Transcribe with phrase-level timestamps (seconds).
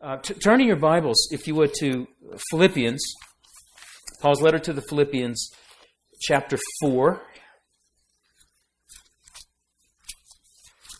[0.00, 2.06] Uh, t- turn in your Bibles, if you would, to
[2.50, 3.02] Philippians,
[4.20, 5.50] Paul's letter to the Philippians,
[6.20, 7.20] chapter 4.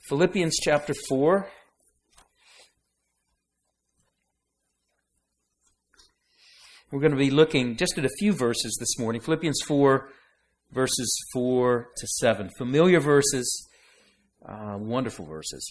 [0.09, 1.49] Philippians chapter 4.
[6.91, 9.21] We're going to be looking just at a few verses this morning.
[9.21, 10.09] Philippians 4,
[10.73, 12.51] verses 4 to 7.
[12.59, 13.69] Familiar verses,
[14.45, 15.71] uh, wonderful verses.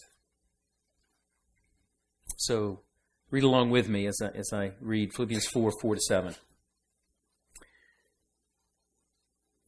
[2.38, 2.84] So
[3.30, 6.36] read along with me as I, as I read Philippians 4, 4 to 7.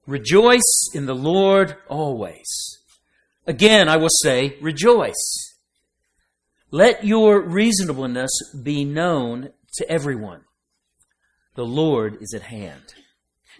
[0.06, 2.48] Rejoice in the Lord always.
[3.46, 5.56] Again, I will say, rejoice.
[6.72, 8.32] Let your reasonableness
[8.64, 10.42] be known to everyone.
[11.56, 12.94] The Lord is at hand.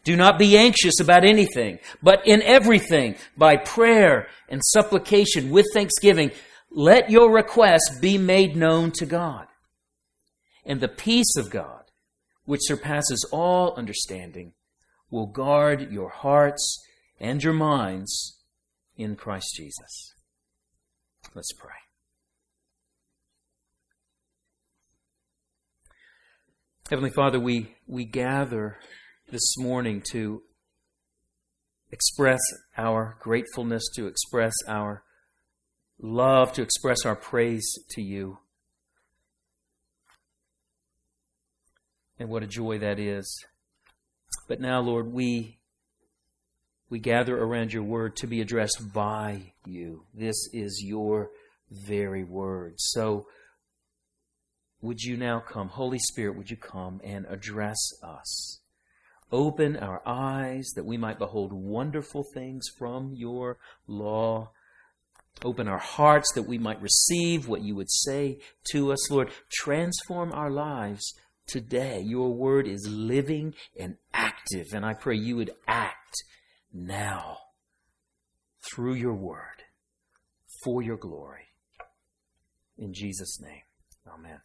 [0.04, 6.32] Do not be anxious about anything, but in everything, by prayer and supplication with thanksgiving,
[6.72, 9.49] let your requests be made known to God.
[10.70, 11.86] And the peace of God,
[12.46, 14.54] which surpasses all understanding,
[15.10, 16.80] will guard your hearts
[17.20, 18.38] and your minds
[18.96, 20.14] in Christ Jesus.
[21.34, 21.74] Let's pray.
[26.92, 28.78] Heavenly Father, we, we gather
[29.32, 30.44] this morning to
[31.92, 32.42] express
[32.78, 35.04] our gratefulness, to express our
[36.00, 38.38] love, to express our praise to you.
[42.20, 43.46] And what a joy that is.
[44.48, 45.60] But now, Lord, we
[46.90, 50.06] we gather around your word to be addressed by you.
[50.14, 51.30] This is your
[51.70, 52.76] very word.
[52.78, 53.28] So
[54.82, 55.70] would you now come?
[55.70, 58.60] Holy Spirit, would you come and address us?
[59.32, 64.50] Open our eyes that we might behold wonderful things from your law.
[65.44, 68.40] Open our hearts that we might receive what you would say
[68.72, 69.12] to us.
[69.12, 71.14] Lord, transform our lives
[71.50, 72.02] today.
[72.02, 76.16] Your word is living and active, and I pray you would act
[76.74, 77.38] now
[78.70, 79.64] through your word
[80.64, 81.48] for your glory.
[82.78, 83.64] In Jesus' name,
[84.08, 84.40] amen.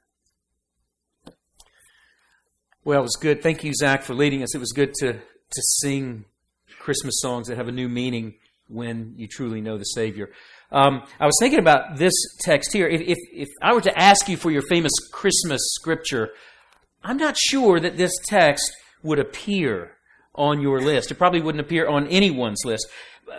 [2.85, 3.43] Well, it was good.
[3.43, 4.55] Thank you, Zach, for leading us.
[4.55, 6.25] It was good to, to sing
[6.79, 8.35] Christmas songs that have a new meaning
[8.69, 10.31] when you truly know the Savior.
[10.71, 12.87] Um, I was thinking about this text here.
[12.89, 16.31] If, if, if I were to ask you for your famous Christmas scripture,
[17.05, 19.93] I'm not sure that this text would appear
[20.35, 21.11] on your list.
[21.11, 22.89] It probably wouldn't appear on anyone's list.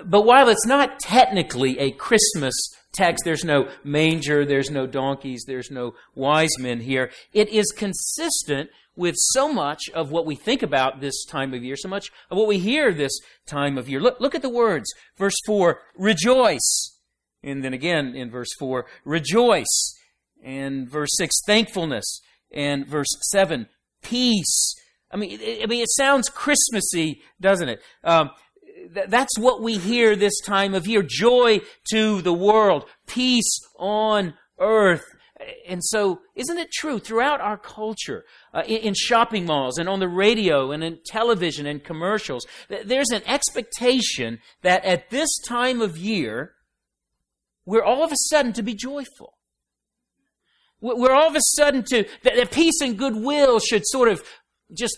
[0.05, 2.53] But while it's not technically a Christmas
[2.93, 8.69] text, there's no manger, there's no donkeys, there's no wise men here, it is consistent
[8.95, 12.37] with so much of what we think about this time of year, so much of
[12.37, 13.11] what we hear this
[13.45, 13.99] time of year.
[13.99, 14.91] Look, look at the words.
[15.17, 16.97] Verse 4, rejoice.
[17.43, 19.95] And then again in verse 4, rejoice.
[20.43, 22.21] And verse 6, thankfulness.
[22.51, 23.67] And verse 7,
[24.01, 24.75] peace.
[25.11, 27.81] I mean, it, I mean, it sounds Christmassy, doesn't it?
[28.03, 28.31] Um,
[28.93, 31.03] th- that's what we hear this time of year.
[31.03, 31.61] Joy
[31.91, 32.85] to the world.
[33.07, 35.03] Peace on earth.
[35.67, 38.23] And so, isn't it true throughout our culture,
[38.53, 42.85] uh, in, in, shopping malls and on the radio and in television and commercials, th-
[42.85, 46.53] there's an expectation that at this time of year,
[47.65, 49.33] we're all of a sudden to be joyful.
[50.85, 54.23] We're all of a sudden to, that, peace and goodwill should sort of
[54.77, 54.97] just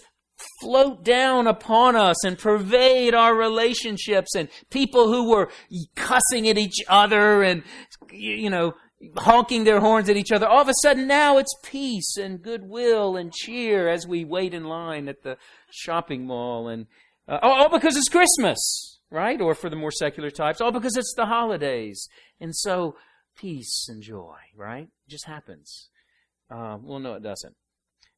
[0.62, 5.50] float down upon us and pervade our relationships and people who were
[5.96, 7.64] cussing at each other and,
[8.12, 8.74] you know,
[9.18, 10.48] honking their horns at each other.
[10.48, 14.66] All of a sudden now it's peace and goodwill and cheer as we wait in
[14.66, 15.38] line at the
[15.72, 16.88] shopping mall and
[17.28, 19.40] uh, all because it's Christmas, right?
[19.40, 22.08] Or for the more secular types, all because it's the holidays.
[22.40, 22.96] And so
[23.38, 24.90] peace and joy, right?
[25.08, 25.90] It just happens.
[26.52, 27.56] Uh, well, no, it doesn't.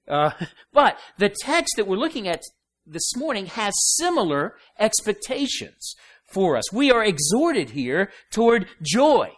[0.07, 0.31] Uh,
[0.73, 2.41] but the text that we're looking at
[2.85, 5.95] this morning has similar expectations
[6.25, 6.73] for us.
[6.73, 9.33] We are exhorted here toward joy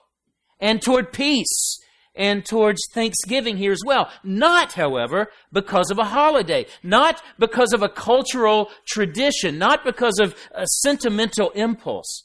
[0.59, 1.79] and toward peace
[2.15, 4.09] and towards thanksgiving here as well.
[4.23, 10.35] Not, however, because of a holiday, not because of a cultural tradition, not because of
[10.53, 12.23] a sentimental impulse.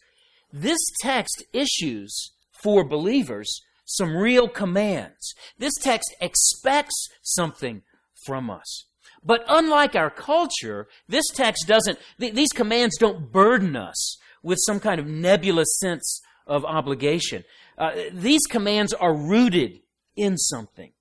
[0.52, 5.34] This text issues for believers some real commands.
[5.58, 7.82] This text expects something
[8.26, 8.84] from us.
[9.24, 14.78] But unlike our culture, this text doesn't, th- these commands don't burden us with some
[14.78, 17.44] kind of nebulous sense of obligation.
[17.78, 19.80] Uh, these commands are rooted
[20.14, 20.92] in something.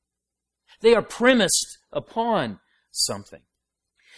[0.81, 2.59] They are premised upon
[2.91, 3.41] something.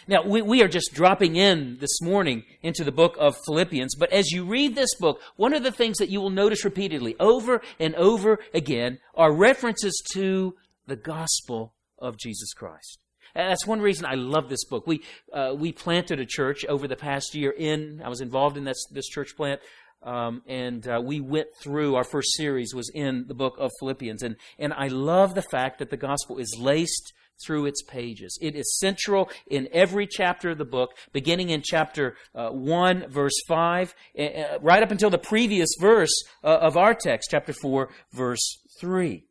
[0.09, 4.11] Now, we, we are just dropping in this morning into the book of Philippians, but
[4.13, 7.61] as you read this book, one of the things that you will notice repeatedly over
[7.77, 10.55] and over again are references to
[10.85, 12.99] the gospel of Jesus Christ.
[13.35, 14.87] And that's one reason I love this book.
[14.87, 17.51] We uh, we planted a church over the past year.
[17.51, 19.59] In I was involved in this this church plant,
[20.01, 24.23] um, and uh, we went through our first series was in the book of Philippians,
[24.23, 27.13] and and I love the fact that the gospel is laced
[27.45, 28.37] through its pages.
[28.41, 33.39] It is central in every chapter of the book, beginning in chapter uh, 1, verse
[33.47, 34.23] 5, uh,
[34.61, 36.13] right up until the previous verse
[36.43, 39.23] uh, of our text, chapter 4, verse 3.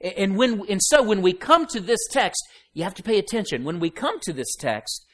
[0.00, 2.42] And, when, and so when we come to this text,
[2.72, 3.64] you have to pay attention.
[3.64, 5.04] When we come to this text,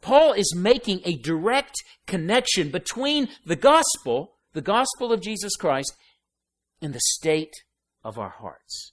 [0.00, 1.74] Paul is making a direct
[2.06, 5.94] connection between the gospel, the gospel of Jesus Christ,
[6.82, 7.54] and the state
[8.04, 8.92] of our hearts.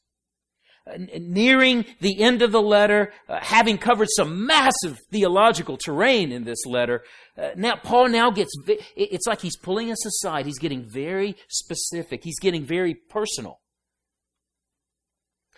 [0.87, 6.43] Uh, nearing the end of the letter, uh, having covered some massive theological terrain in
[6.43, 7.03] this letter,
[7.37, 8.51] uh, now Paul now gets,
[8.95, 10.45] it's like he's pulling us aside.
[10.45, 12.23] He's getting very specific.
[12.23, 13.59] He's getting very personal.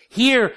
[0.09, 0.53] Here,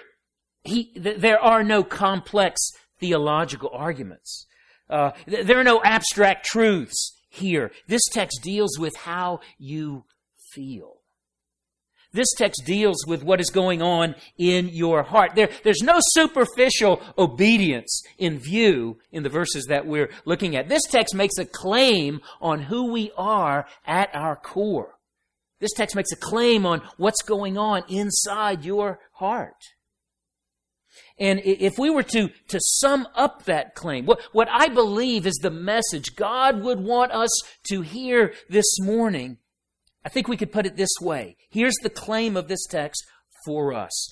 [0.64, 2.60] he, th- there are no complex
[2.98, 4.46] theological arguments.
[4.88, 7.72] Uh, th- there are no abstract truths here.
[7.88, 10.04] This text deals with how you
[10.52, 11.01] feel.
[12.12, 15.34] This text deals with what is going on in your heart.
[15.34, 20.68] There, there's no superficial obedience in view in the verses that we're looking at.
[20.68, 24.98] This text makes a claim on who we are at our core.
[25.58, 29.64] This text makes a claim on what's going on inside your heart.
[31.18, 35.36] And if we were to, to sum up that claim, what, what I believe is
[35.36, 37.30] the message God would want us
[37.68, 39.38] to hear this morning
[40.04, 41.36] I think we could put it this way.
[41.50, 43.04] Here's the claim of this text
[43.44, 44.10] for us.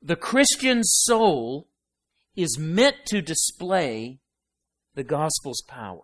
[0.00, 1.68] The Christian soul
[2.36, 4.18] is meant to display
[4.94, 6.02] the gospel's power.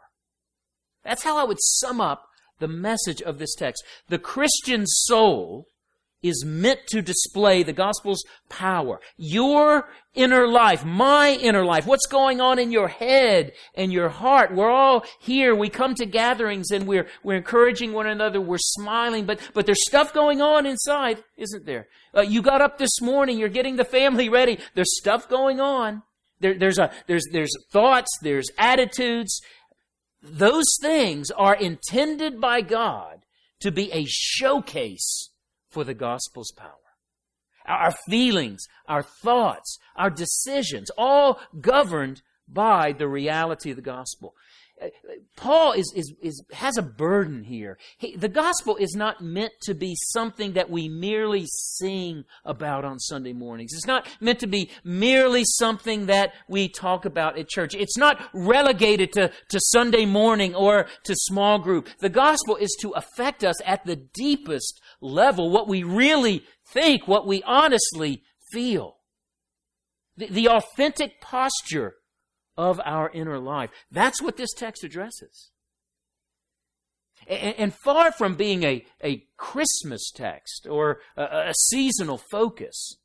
[1.05, 2.27] That's how I would sum up
[2.59, 3.85] the message of this text.
[4.09, 5.67] The Christian soul
[6.23, 9.01] is meant to display the gospel's power.
[9.17, 14.53] Your inner life, my inner life, what's going on in your head and your heart.
[14.53, 15.55] We're all here.
[15.55, 18.41] We come to gatherings and we're, we're encouraging one another.
[18.41, 21.87] We're smiling, but, but there's stuff going on inside, isn't there?
[22.17, 23.39] Uh, you got up this morning.
[23.39, 24.59] You're getting the family ready.
[24.75, 26.03] There's stuff going on.
[26.41, 28.11] There, there's a, there's, there's thoughts.
[28.23, 29.41] There's attitudes.
[30.21, 33.23] Those things are intended by God
[33.61, 35.31] to be a showcase
[35.71, 36.73] for the gospel's power.
[37.67, 44.35] Our feelings, our thoughts, our decisions, all governed by the reality of the gospel.
[45.37, 47.79] Paul is, is, is, has a burden here.
[47.97, 52.99] He, the gospel is not meant to be something that we merely sing about on
[52.99, 53.73] Sunday mornings.
[53.73, 57.75] It's not meant to be merely something that we talk about at church.
[57.75, 61.89] It's not relegated to, to Sunday morning or to small group.
[62.01, 67.27] The gospel is to affect us at the deepest level, what we really think, what
[67.27, 68.23] we honestly
[68.53, 68.97] feel.
[70.17, 71.95] The, the authentic posture
[72.59, 73.71] of our inner life.
[73.91, 75.51] That's what this text addresses.
[77.27, 82.97] And, far from being a, a Christmas text or a, a seasonal focus,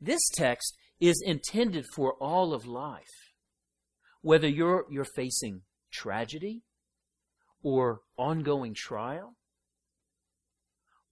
[0.00, 3.32] this text is intended for all of life.
[4.22, 5.62] Whether you're, you're facing
[5.92, 6.62] tragedy
[7.62, 9.34] or ongoing trial,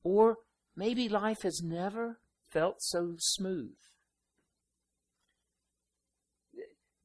[0.04, 0.36] or
[0.76, 3.76] maybe life has never felt so smooth.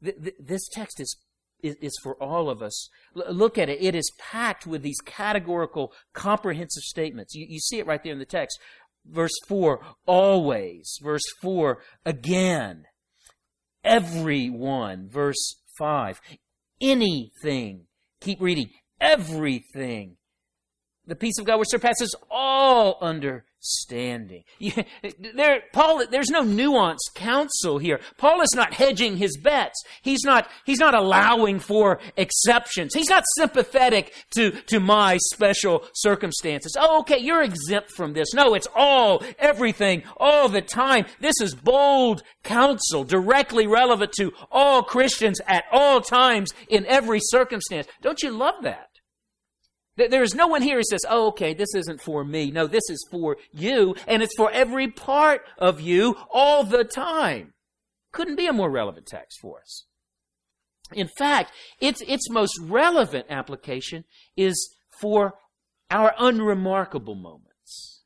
[0.01, 1.17] This text is,
[1.62, 2.89] is, for all of us.
[3.13, 3.81] Look at it.
[3.81, 7.33] It is packed with these categorical, comprehensive statements.
[7.33, 8.60] You, you see it right there in the text.
[9.05, 10.98] Verse 4, always.
[11.01, 12.83] Verse 4, again.
[13.83, 15.07] Everyone.
[15.10, 16.19] Verse 5,
[16.81, 17.86] anything.
[18.19, 18.69] Keep reading.
[19.00, 20.17] Everything.
[21.07, 24.43] The peace of God which surpasses all understanding.
[25.35, 28.01] there, Paul, there's no nuanced counsel here.
[28.17, 29.81] Paul is not hedging his bets.
[30.01, 32.93] He's not, he's not allowing for exceptions.
[32.93, 36.75] He's not sympathetic to, to my special circumstances.
[36.77, 38.33] Oh, okay, you're exempt from this.
[38.33, 41.05] No, it's all, everything, all the time.
[41.21, 47.87] This is bold counsel, directly relevant to all Christians at all times in every circumstance.
[48.01, 48.87] Don't you love that?
[49.98, 52.51] There is no one here who says, oh, okay, this isn't for me.
[52.51, 57.54] No, this is for you, and it's for every part of you all the time.
[58.12, 59.86] Couldn't be a more relevant text for us.
[60.94, 61.51] In fact,
[61.82, 64.06] its, its most relevant application
[64.38, 65.34] is for
[65.89, 68.04] our unremarkable moments.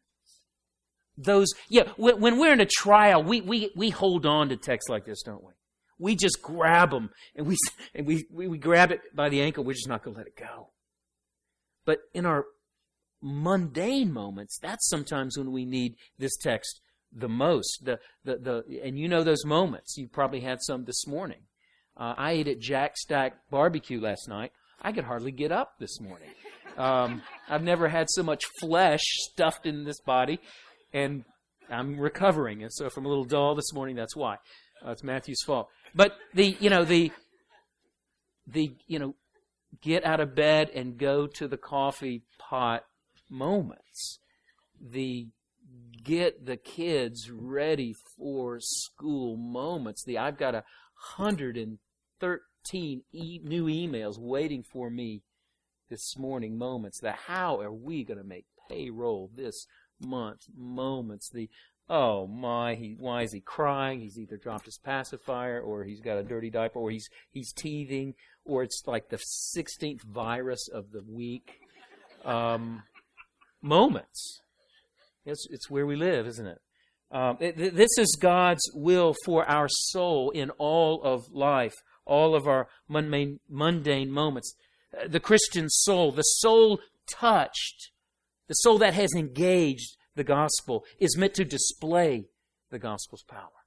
[1.18, 4.90] Those, yeah, when, when we're in a trial, we, we, we hold on to texts
[4.90, 5.52] like this, don't we?
[6.00, 7.58] We just grab them and we,
[7.94, 9.64] and we, we, we grab it by the ankle.
[9.64, 10.70] We're just not going to let it go.
[11.86, 12.46] But in our
[13.22, 17.84] mundane moments, that's sometimes when we need this text the most.
[17.84, 19.98] The, the, the, and you know those moments.
[19.98, 21.42] You probably had some this morning.
[21.98, 24.52] Uh, I ate at Jack Stack Barbecue last night.
[24.82, 26.30] I could hardly get up this morning.
[26.78, 30.40] Um, I've never had so much flesh stuffed in this body,
[30.94, 31.26] and
[31.70, 32.64] I'm recovering.
[32.64, 34.38] And so, from a little dull this morning, that's why.
[34.86, 35.68] Uh, it's Matthew's fault.
[35.94, 37.12] But the, you know, the,
[38.48, 39.16] the, you know,
[39.80, 42.84] get out of bed and go to the coffee pot
[43.30, 44.20] moments.
[44.80, 45.30] The
[46.04, 50.04] get the kids ready for school moments.
[50.04, 50.64] The I've got a
[51.16, 51.80] hundred and
[52.20, 55.22] thirteen e- new emails waiting for me
[55.90, 57.00] this morning moments.
[57.00, 59.68] The how are we going to make payroll this
[60.00, 61.30] month moments.
[61.30, 61.50] The
[61.92, 64.00] oh my, he, why is he crying?
[64.00, 68.16] He's either dropped his pacifier, or he's got a dirty diaper, or he's he's teething,
[68.46, 69.20] or it's like the
[69.56, 71.60] 16th virus of the week.
[72.24, 72.84] Um,
[73.62, 74.42] moments.
[75.26, 76.60] It's, it's where we live, isn't it?
[77.12, 77.76] Um, it?
[77.76, 81.74] This is God's will for our soul in all of life,
[82.06, 84.56] all of our mundane, mundane moments.
[84.98, 86.80] Uh, the Christian soul, the soul
[87.10, 87.92] touched,
[88.48, 92.26] the soul that has engaged the gospel, is meant to display
[92.70, 93.60] the gospel's power.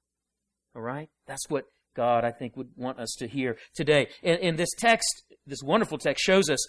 [0.76, 1.08] All right?
[1.26, 1.64] That's what
[1.96, 4.06] God, I think, would want us to hear today.
[4.22, 6.64] And, and this text, this wonderful text, shows us,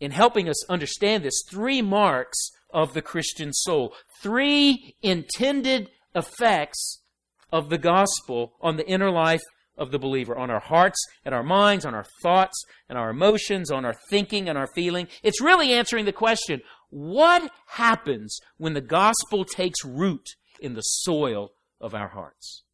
[0.00, 3.94] in helping us understand this, three marks of the Christian soul.
[4.22, 7.00] Three intended effects
[7.50, 9.42] of the gospel on the inner life
[9.76, 13.70] of the believer, on our hearts and our minds, on our thoughts and our emotions,
[13.70, 15.08] on our thinking and our feeling.
[15.22, 20.28] It's really answering the question what happens when the gospel takes root
[20.60, 22.64] in the soil of our hearts?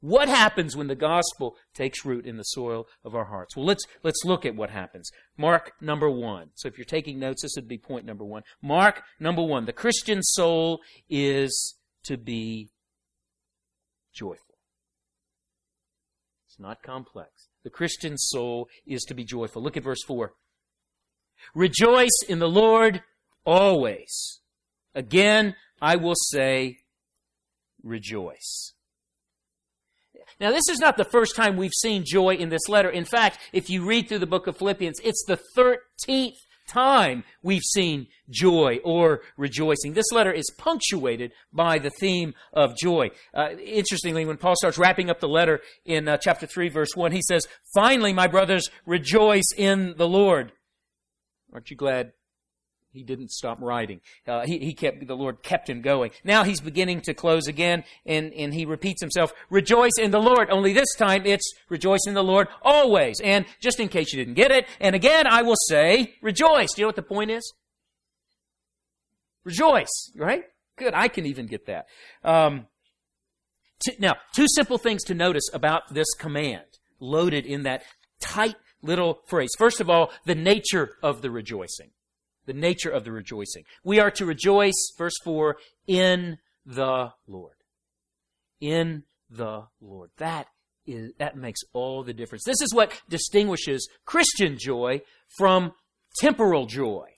[0.00, 3.56] What happens when the gospel takes root in the soil of our hearts?
[3.56, 5.10] Well, let's, let's look at what happens.
[5.36, 6.50] Mark number one.
[6.54, 8.42] So if you're taking notes, this would be point number one.
[8.60, 9.64] Mark number one.
[9.64, 12.70] The Christian soul is to be
[14.12, 14.56] joyful.
[16.48, 17.48] It's not complex.
[17.62, 19.62] The Christian soul is to be joyful.
[19.62, 20.32] Look at verse 4.
[21.54, 23.02] Rejoice in the Lord
[23.44, 24.40] always.
[24.94, 26.78] Again, I will say,
[27.82, 28.74] rejoice.
[30.40, 32.90] Now, this is not the first time we've seen joy in this letter.
[32.90, 37.62] In fact, if you read through the book of Philippians, it's the 13th time we've
[37.62, 39.92] seen joy or rejoicing.
[39.92, 43.10] This letter is punctuated by the theme of joy.
[43.34, 47.12] Uh, interestingly, when Paul starts wrapping up the letter in uh, chapter 3, verse 1,
[47.12, 50.52] he says, Finally, my brothers, rejoice in the Lord.
[51.52, 52.12] Aren't you glad
[52.92, 54.00] he didn't stop writing.
[54.26, 56.10] Uh, he, he kept, the Lord kept him going.
[56.24, 60.50] Now he's beginning to close again, and, and he repeats himself, rejoice in the Lord.
[60.50, 63.18] Only this time it's rejoice in the Lord always.
[63.20, 66.74] And just in case you didn't get it, and again I will say, rejoice.
[66.74, 67.54] Do you know what the point is?
[69.44, 70.44] Rejoice, right?
[70.76, 70.94] Good.
[70.94, 71.86] I can even get that.
[72.22, 72.66] Um,
[73.80, 76.64] t- now, two simple things to notice about this command
[77.00, 77.82] loaded in that
[78.20, 79.50] tight little phrase.
[79.58, 81.90] First of all, the nature of the rejoicing
[82.46, 83.64] the nature of the rejoicing.
[83.84, 85.56] We are to rejoice, verse 4,
[85.86, 87.54] in the Lord.
[88.60, 90.10] In the Lord.
[90.18, 90.48] That
[90.86, 92.44] is, that makes all the difference.
[92.44, 95.02] This is what distinguishes Christian joy
[95.36, 95.72] from
[96.18, 97.08] temporal joy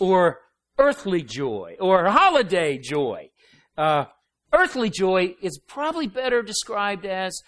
[0.00, 0.40] or
[0.78, 3.30] earthly joy or holiday joy.
[3.76, 4.06] Uh,
[4.52, 7.40] earthly joy is probably better described as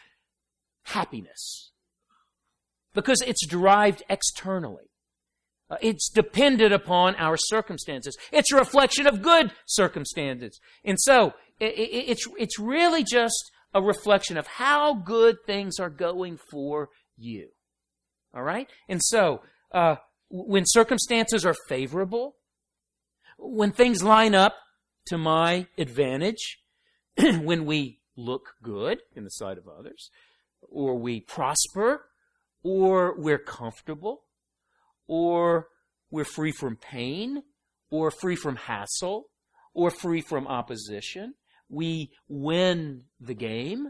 [0.85, 1.73] happiness
[2.95, 4.91] because it's derived externally.
[5.69, 8.17] Uh, it's dependent upon our circumstances.
[8.33, 10.61] It's a reflection of good circumstances.
[10.85, 15.91] And so, it, it, it's, it's really just a reflection of how good things are
[15.91, 17.49] going for you.
[18.35, 18.69] All right?
[18.89, 19.43] And so,
[19.73, 19.97] uh,
[20.31, 22.37] when circumstances are favorable,
[23.39, 24.55] when things line up
[25.07, 26.59] to my advantage,
[27.19, 30.11] when we look good in the sight of others,
[30.63, 32.07] or we prosper,
[32.63, 34.23] or we're comfortable,
[35.07, 35.69] or
[36.11, 37.43] we're free from pain,
[37.91, 39.27] or free from hassle,
[39.75, 41.35] or free from opposition.
[41.69, 43.89] We win the game.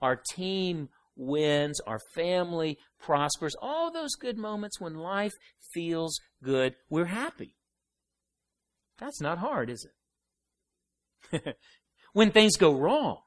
[0.00, 3.54] Our team wins, our family prospers.
[3.60, 5.32] All those good moments when life
[5.72, 7.56] feels good, we're happy.
[8.98, 9.86] That's not hard, is
[11.32, 11.56] it?
[12.12, 13.20] when things go wrong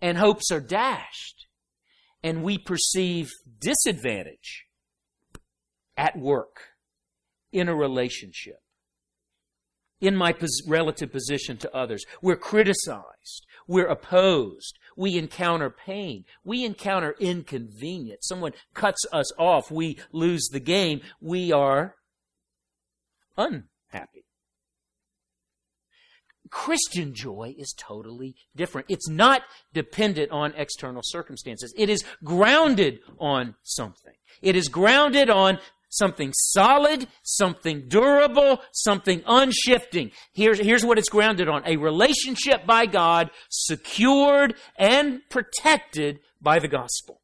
[0.00, 1.46] and hopes are dashed
[2.22, 4.63] and we perceive disadvantage
[5.96, 6.60] at work,
[7.52, 8.60] in a relationship,
[10.00, 12.04] in my pos- relative position to others.
[12.20, 13.46] We're criticized.
[13.66, 14.78] We're opposed.
[14.96, 16.24] We encounter pain.
[16.44, 18.26] We encounter inconvenience.
[18.26, 19.70] Someone cuts us off.
[19.70, 21.00] We lose the game.
[21.20, 21.96] We are
[23.36, 24.24] unhappy.
[26.50, 28.86] Christian joy is totally different.
[28.88, 31.74] It's not dependent on external circumstances.
[31.76, 34.14] It is grounded on something.
[34.40, 35.58] It is grounded on
[35.94, 40.10] something solid, something durable, something unshifting.
[40.32, 41.62] Here's, here's what it's grounded on.
[41.66, 47.20] A relationship by God secured and protected by the gospel.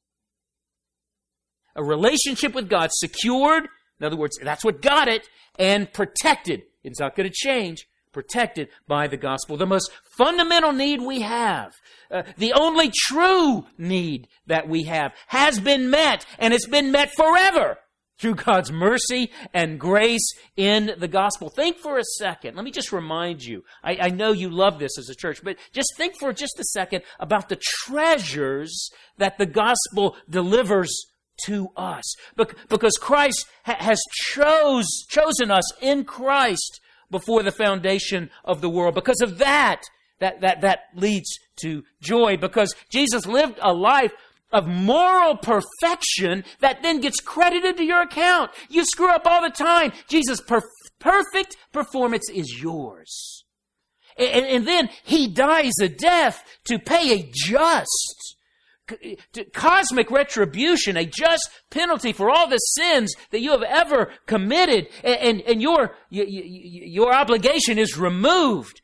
[1.76, 6.62] A relationship with God secured, in other words, that's what got it, and protected.
[6.82, 7.86] It's not going to change.
[8.12, 9.56] Protected by the gospel.
[9.56, 11.76] The most fundamental need we have,
[12.10, 17.12] uh, the only true need that we have, has been met, and it's been met
[17.12, 17.78] forever
[18.20, 21.48] through God's mercy and grace in the gospel.
[21.48, 22.54] Think for a second.
[22.54, 23.64] Let me just remind you.
[23.82, 26.64] I, I, know you love this as a church, but just think for just a
[26.64, 30.94] second about the treasures that the gospel delivers
[31.46, 32.14] to us.
[32.68, 38.94] Because Christ has chose, chosen us in Christ before the foundation of the world.
[38.94, 39.82] Because of that,
[40.18, 41.30] that, that, that leads
[41.62, 42.36] to joy.
[42.36, 44.12] Because Jesus lived a life
[44.52, 48.50] of moral perfection that then gets credited to your account.
[48.68, 49.92] You screw up all the time.
[50.08, 50.62] Jesus' perf-
[50.98, 53.44] perfect performance is yours.
[54.16, 58.36] And, and, then he dies a death to pay a just,
[59.54, 64.88] cosmic retribution, a just penalty for all the sins that you have ever committed.
[65.02, 68.82] And, and, and your, your obligation is removed.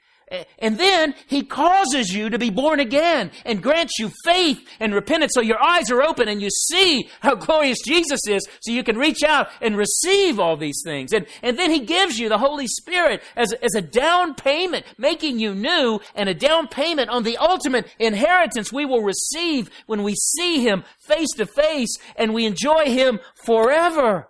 [0.58, 5.32] And then he causes you to be born again and grants you faith and repentance
[5.34, 8.98] so your eyes are open and you see how glorious Jesus is so you can
[8.98, 11.12] reach out and receive all these things.
[11.12, 15.38] And, and then he gives you the Holy Spirit as, as a down payment, making
[15.38, 20.14] you new and a down payment on the ultimate inheritance we will receive when we
[20.14, 24.28] see him face to face and we enjoy him forever.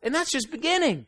[0.00, 1.06] And that's just beginning.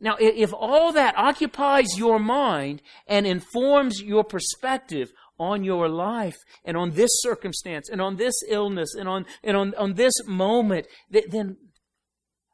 [0.00, 6.76] Now, if all that occupies your mind and informs your perspective on your life and
[6.76, 11.56] on this circumstance and on this illness and on, and on, on this moment, then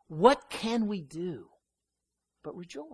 [0.08, 1.48] what can we do
[2.42, 2.84] but rejoice?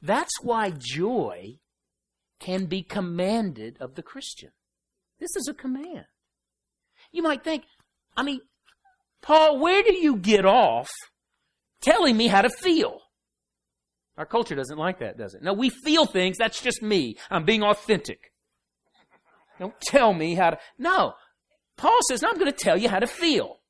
[0.00, 1.58] That's why joy
[2.40, 4.50] can be commanded of the Christian.
[5.18, 6.06] This is a command.
[7.10, 7.64] You might think,
[8.16, 8.40] I mean,
[9.24, 10.90] Paul, where do you get off
[11.80, 13.00] telling me how to feel?
[14.18, 15.42] Our culture doesn't like that, does it?
[15.42, 16.36] No, we feel things.
[16.36, 17.16] That's just me.
[17.30, 18.32] I'm being authentic.
[19.58, 20.58] Don't tell me how to.
[20.78, 21.14] No.
[21.78, 23.60] Paul says, I'm going to tell you how to feel.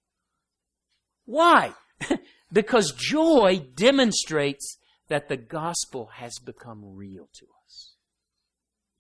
[1.25, 1.73] Why?
[2.53, 7.54] because joy demonstrates that the gospel has become real to us.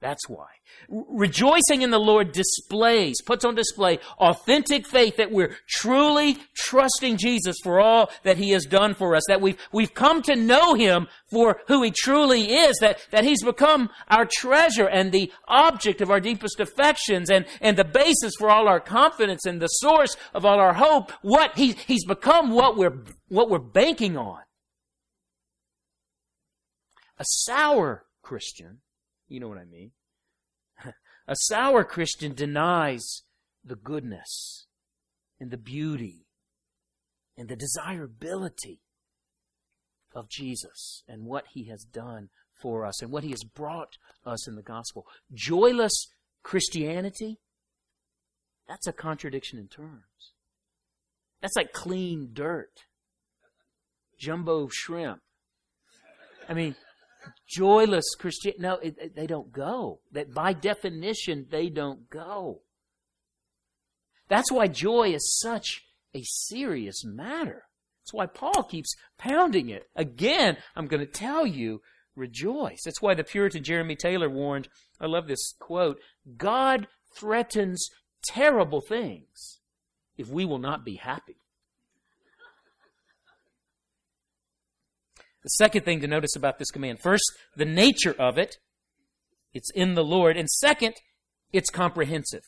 [0.05, 0.49] That's why.
[0.91, 7.57] Rejoicing in the Lord displays, puts on display authentic faith that we're truly trusting Jesus
[7.63, 11.09] for all that He has done for us, that we've, we've come to know Him
[11.31, 16.11] for who He truly is, that, that He's become our treasure and the object of
[16.11, 20.45] our deepest affections and, and the basis for all our confidence and the source of
[20.45, 21.13] all our hope.
[21.23, 24.43] What he, He's become what we're, what we're banking on.
[27.19, 28.81] A sour Christian
[29.29, 29.93] you know what I mean.
[31.29, 33.23] A sour Christian denies
[33.65, 34.67] the goodness
[35.41, 36.27] and the beauty
[37.37, 38.81] and the desirability
[40.15, 42.29] of Jesus and what he has done
[42.61, 45.07] for us and what he has brought us in the gospel.
[45.33, 46.09] Joyless
[46.43, 47.41] Christianity,
[48.69, 50.33] that's a contradiction in terms.
[51.43, 52.71] That's like clean dirt,
[54.19, 55.21] jumbo shrimp.
[56.49, 56.77] I mean,
[57.49, 58.55] joyless Christian.
[58.59, 60.01] No, it, it, they don't go.
[60.13, 62.61] That by definition, they don't go.
[64.29, 65.83] That's why joy is such
[66.15, 67.65] a serious matter.
[68.01, 69.85] That's why Paul keeps pounding it.
[69.97, 71.81] Again, I'm going to tell you,
[72.17, 72.83] rejoice.
[72.85, 74.69] That's why the Puritan Jeremy Taylor warned,
[75.01, 75.99] I love this quote,
[76.37, 77.89] God threatens
[78.27, 79.61] terrible things
[80.17, 81.37] if we will not be happy.
[85.45, 88.57] The second thing to notice about this command first, the nature of it.
[89.53, 90.37] It's in the Lord.
[90.37, 90.95] And second,
[91.53, 92.43] it's comprehensive.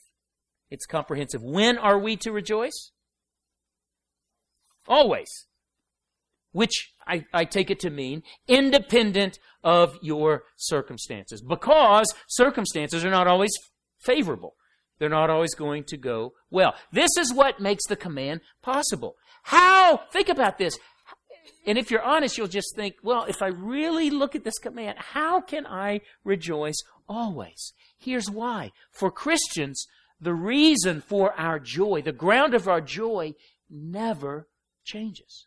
[0.71, 1.43] It's comprehensive.
[1.43, 2.91] When are we to rejoice?
[4.89, 5.29] Always.
[6.53, 11.43] Which I, I take it to mean independent of your circumstances.
[11.43, 13.53] Because circumstances are not always
[14.01, 14.55] favorable.
[14.99, 16.75] They're not always going to go well.
[16.91, 19.17] This is what makes the command possible.
[19.43, 20.79] How, think about this.
[21.67, 24.99] And if you're honest, you'll just think, well, if I really look at this command,
[24.99, 26.77] how can I rejoice
[27.09, 27.73] always?
[27.99, 28.73] Here's why.
[28.91, 29.87] For Christians,
[30.21, 33.35] the reason for our joy, the ground of our joy,
[33.71, 34.49] never
[34.85, 35.47] changes.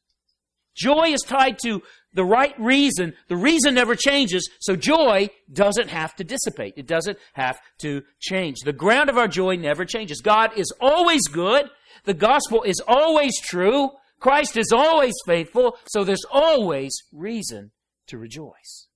[0.75, 1.81] Joy is tied to
[2.13, 3.13] the right reason.
[3.27, 6.75] The reason never changes, so joy doesn't have to dissipate.
[6.77, 8.59] It doesn't have to change.
[8.63, 10.21] The ground of our joy never changes.
[10.21, 11.69] God is always good.
[12.05, 13.89] The gospel is always true.
[14.19, 17.71] Christ is always faithful, so there's always reason
[18.07, 18.87] to rejoice.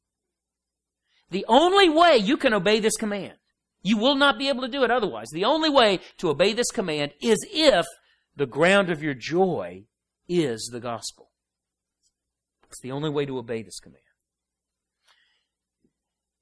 [1.30, 3.34] The only way you can obey this command,
[3.82, 5.30] you will not be able to do it otherwise.
[5.32, 7.86] The only way to obey this command is if
[8.36, 9.86] the ground of your joy
[10.28, 11.30] is the gospel.
[12.70, 14.02] It's the only way to obey this command.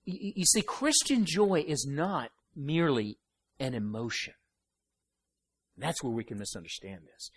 [0.06, 3.18] You see, Christian joy is not merely
[3.60, 4.34] an emotion.
[5.78, 7.30] That's where we can misunderstand this.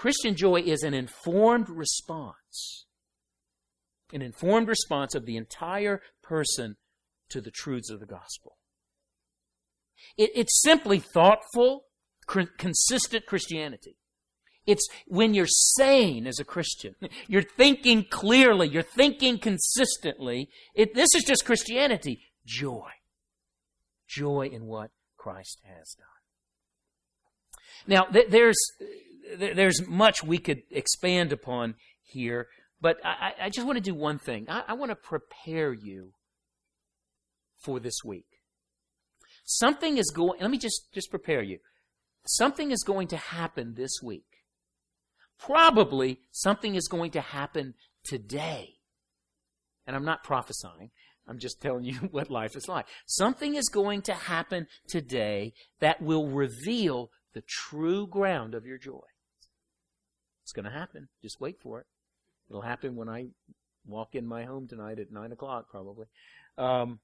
[0.00, 2.86] Christian joy is an informed response,
[4.14, 6.76] an informed response of the entire person
[7.28, 8.56] to the truths of the gospel.
[10.16, 11.84] It, it's simply thoughtful,
[12.26, 13.98] consistent Christianity.
[14.66, 16.94] It's when you're sane as a Christian.
[17.28, 18.68] You're thinking clearly.
[18.68, 20.48] You're thinking consistently.
[20.74, 22.22] It, this is just Christianity.
[22.46, 22.88] Joy.
[24.08, 26.06] Joy in what Christ has done.
[27.86, 28.90] Now, th- there's, th-
[29.38, 32.48] there's much we could expand upon here,
[32.80, 34.46] but I, I just want to do one thing.
[34.48, 36.12] I, I want to prepare you
[37.58, 38.26] for this week.
[39.44, 41.58] Something is going, let me just, just prepare you.
[42.26, 44.24] Something is going to happen this week.
[45.38, 48.74] Probably something is going to happen today.
[49.86, 50.90] And I'm not prophesying.
[51.26, 52.86] I'm just telling you what life is like.
[53.06, 59.00] Something is going to happen today that will reveal the true ground of your joy.
[60.50, 61.06] It's going to happen.
[61.22, 61.86] Just wait for it.
[62.48, 63.28] It'll happen when I
[63.86, 66.06] walk in my home tonight at 9 o'clock, probably.
[66.58, 66.98] Um,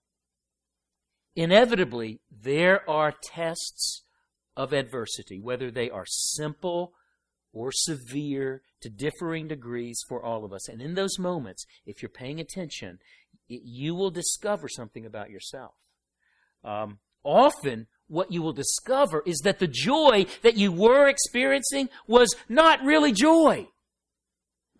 [1.36, 4.02] inevitably, there are tests
[4.56, 6.94] of adversity, whether they are simple
[7.52, 10.68] or severe to differing degrees for all of us.
[10.68, 12.98] And in those moments, if you're paying attention,
[13.46, 15.74] you will discover something about yourself.
[16.64, 22.34] Um, often, what you will discover is that the joy that you were experiencing was
[22.48, 23.66] not really joy.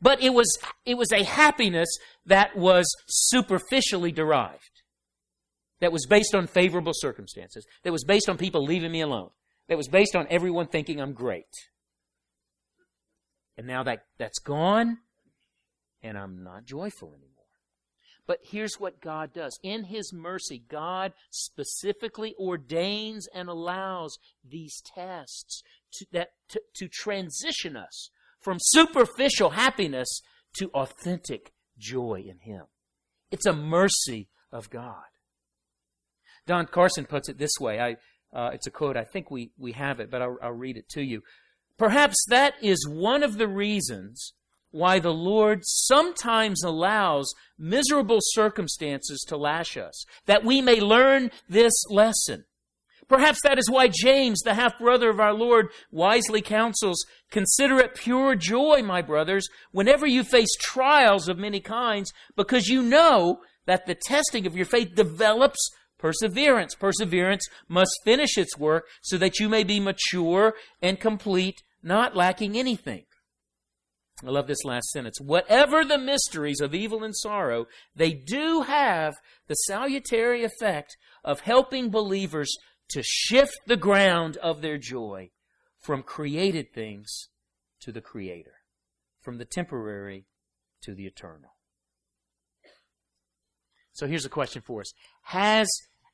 [0.01, 1.89] But it was, it was a happiness
[2.27, 4.83] that was superficially derived.
[5.81, 7.67] That was based on favorable circumstances.
[7.83, 9.31] That was based on people leaving me alone.
[9.69, 11.45] That was based on everyone thinking I'm great.
[13.59, 14.99] And now that, that's gone,
[16.03, 17.36] and I'm not joyful anymore.
[18.27, 19.59] But here's what God does.
[19.63, 25.63] In His mercy, God specifically ordains and allows these tests
[25.93, 28.11] to, that, to, to transition us
[28.41, 30.23] from superficial happiness
[30.59, 32.65] to authentic joy in Him.
[33.31, 35.05] It's a mercy of God.
[36.47, 37.81] Don Carson puts it this way.
[37.81, 37.97] I,
[38.33, 38.97] uh, it's a quote.
[38.97, 41.23] I think we, we have it, but I'll, I'll read it to you.
[41.77, 44.33] Perhaps that is one of the reasons
[44.77, 51.73] why the Lord sometimes allows miserable circumstances to lash us, that we may learn this
[51.89, 52.45] lesson.
[53.09, 57.95] Perhaps that is why James, the half brother of our Lord, wisely counsels, consider it
[57.95, 63.87] pure joy, my brothers, whenever you face trials of many kinds, because you know that
[63.87, 66.75] the testing of your faith develops perseverance.
[66.75, 72.59] Perseverance must finish its work so that you may be mature and complete, not lacking
[72.59, 73.06] anything.
[74.25, 75.21] I love this last sentence.
[75.21, 79.15] Whatever the mysteries of evil and sorrow, they do have
[79.47, 82.51] the salutary effect of helping believers
[82.91, 85.31] to shift the ground of their joy
[85.81, 87.29] from created things
[87.81, 88.55] to the Creator,
[89.21, 90.25] from the temporary
[90.83, 91.51] to the eternal.
[93.93, 94.93] So here's a question for us.
[95.25, 95.69] Has,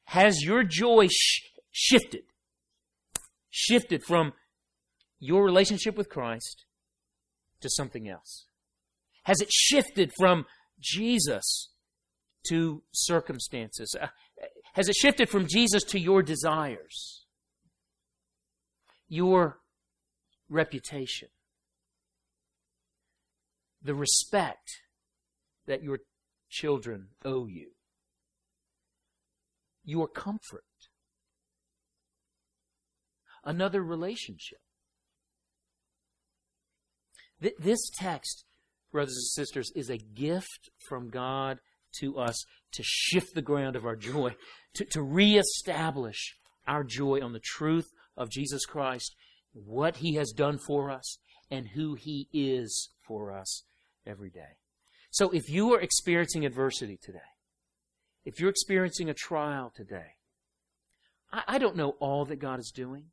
[0.04, 2.22] has your joy sh- shifted?
[3.50, 4.32] Shifted from
[5.20, 6.64] your relationship with Christ
[7.62, 8.46] to something else?
[9.24, 10.46] Has it shifted from
[10.80, 11.70] Jesus
[12.48, 13.94] to circumstances?
[14.00, 14.08] Uh,
[14.74, 17.24] has it shifted from Jesus to your desires?
[19.08, 19.58] Your
[20.48, 21.28] reputation?
[23.82, 24.70] The respect
[25.66, 26.00] that your
[26.48, 27.72] children owe you?
[29.84, 30.64] Your comfort?
[33.44, 34.61] Another relationship?
[37.58, 38.44] This text,
[38.92, 41.58] brothers and sisters, is a gift from God
[41.98, 44.34] to us to shift the ground of our joy,
[44.74, 49.14] to, to reestablish our joy on the truth of Jesus Christ,
[49.52, 51.18] what He has done for us,
[51.50, 53.64] and who He is for us
[54.06, 54.56] every day.
[55.10, 57.18] So if you are experiencing adversity today,
[58.24, 60.14] if you're experiencing a trial today,
[61.32, 63.06] I, I don't know all that God is doing.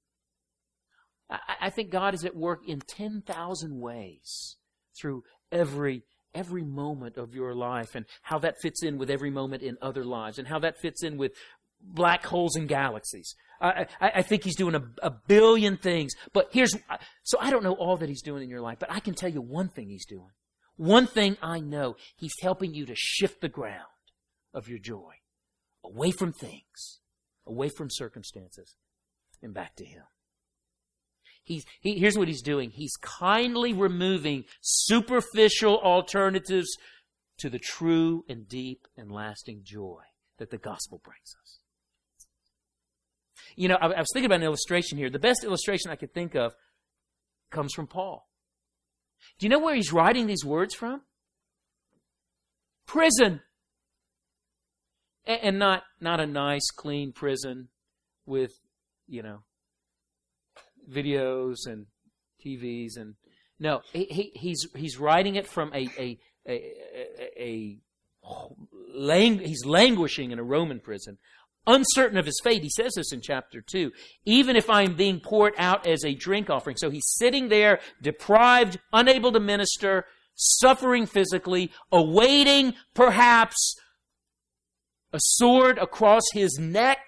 [1.30, 4.58] I, I think God is at work in 10,000 ways
[5.00, 6.04] through every
[6.36, 10.04] every moment of your life and how that fits in with every moment in other
[10.04, 11.32] lives and how that fits in with
[11.82, 13.36] black holes and galaxies.
[13.60, 16.14] I, I, I think he's doing a, a billion things.
[16.32, 16.76] But here's,
[17.24, 19.30] so I don't know all that he's doing in your life, but I can tell
[19.30, 20.30] you one thing he's doing.
[20.78, 23.86] One thing I know, he's helping you to shift the ground
[24.54, 25.14] of your joy
[25.84, 27.00] away from things,
[27.46, 28.76] away from circumstances,
[29.42, 30.04] and back to him.
[31.44, 32.70] He's, he, here's what he's doing.
[32.72, 36.70] He's kindly removing superficial alternatives
[37.40, 40.02] to the true and deep and lasting joy
[40.38, 41.60] that the gospel brings us.
[43.56, 45.10] You know, I, I was thinking about an illustration here.
[45.10, 46.54] The best illustration I could think of
[47.50, 48.28] comes from Paul.
[49.38, 51.02] Do you know where he's writing these words from?
[52.86, 53.42] Prison.
[55.26, 57.70] And, and not, not a nice, clean prison
[58.26, 58.52] with,
[59.08, 59.44] you know,
[60.90, 61.86] videos and
[62.46, 63.16] TVs and
[63.60, 66.74] no, he, he, he's he's writing it from a a a,
[67.38, 67.80] a, a
[68.94, 71.18] lang, he's languishing in a Roman prison,
[71.68, 72.64] uncertain of his fate.
[72.64, 73.92] He says this in chapter 2.
[74.26, 76.78] Even if I'm being poured out as a drink offering.
[76.78, 83.76] So he's sitting there, deprived, unable to minister, suffering physically, awaiting perhaps
[85.12, 87.00] a sword across his neck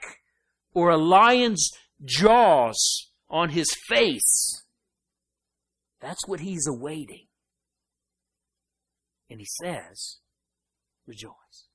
[0.73, 1.71] or a lion's
[2.03, 4.61] jaws on his face.
[6.01, 7.27] That's what he's awaiting.
[9.29, 10.17] And he says,
[11.07, 11.67] rejoice.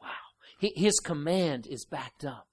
[0.00, 0.08] Wow.
[0.60, 2.47] His command is backed up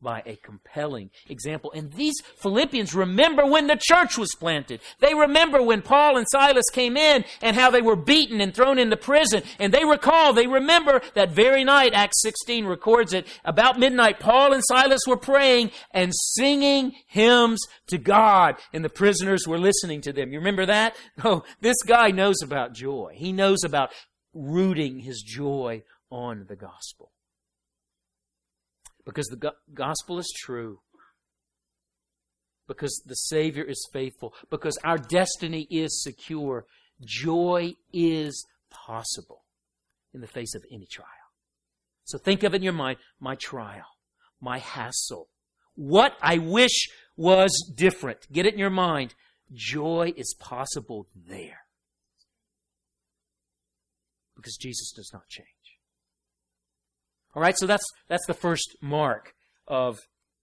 [0.00, 1.72] by a compelling example.
[1.72, 4.80] And these Philippians remember when the church was planted.
[5.00, 8.78] They remember when Paul and Silas came in and how they were beaten and thrown
[8.78, 9.42] into prison.
[9.58, 14.52] And they recall, they remember that very night, Acts 16 records it, about midnight, Paul
[14.52, 18.56] and Silas were praying and singing hymns to God.
[18.72, 20.32] And the prisoners were listening to them.
[20.32, 20.96] You remember that?
[21.22, 23.12] Oh, this guy knows about joy.
[23.14, 23.92] He knows about
[24.32, 27.12] rooting his joy on the gospel
[29.10, 30.78] because the gospel is true,
[32.68, 36.64] because the Savior is faithful, because our destiny is secure,
[37.04, 39.42] joy is possible
[40.14, 41.08] in the face of any trial.
[42.04, 43.86] So think of it in your mind my trial,
[44.40, 45.28] my hassle,
[45.74, 48.30] what I wish was different.
[48.30, 49.16] Get it in your mind.
[49.52, 51.64] Joy is possible there.
[54.36, 55.48] Because Jesus does not change.
[57.34, 59.34] All right, so that's that's the first mark
[59.66, 59.98] of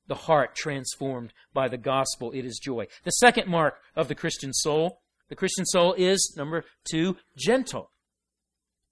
[0.08, 2.32] the heart transformed by the gospel.
[2.32, 2.88] It is joy.
[3.04, 7.92] The second mark of the Christian soul, the Christian soul is number two, gentle.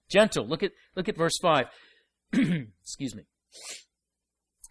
[0.10, 0.46] Gentle.
[0.46, 1.68] Look at look at verse five.
[2.34, 3.24] Excuse me.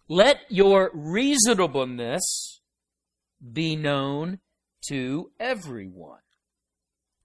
[0.07, 2.61] Let your reasonableness
[3.51, 4.39] be known
[4.89, 6.19] to everyone.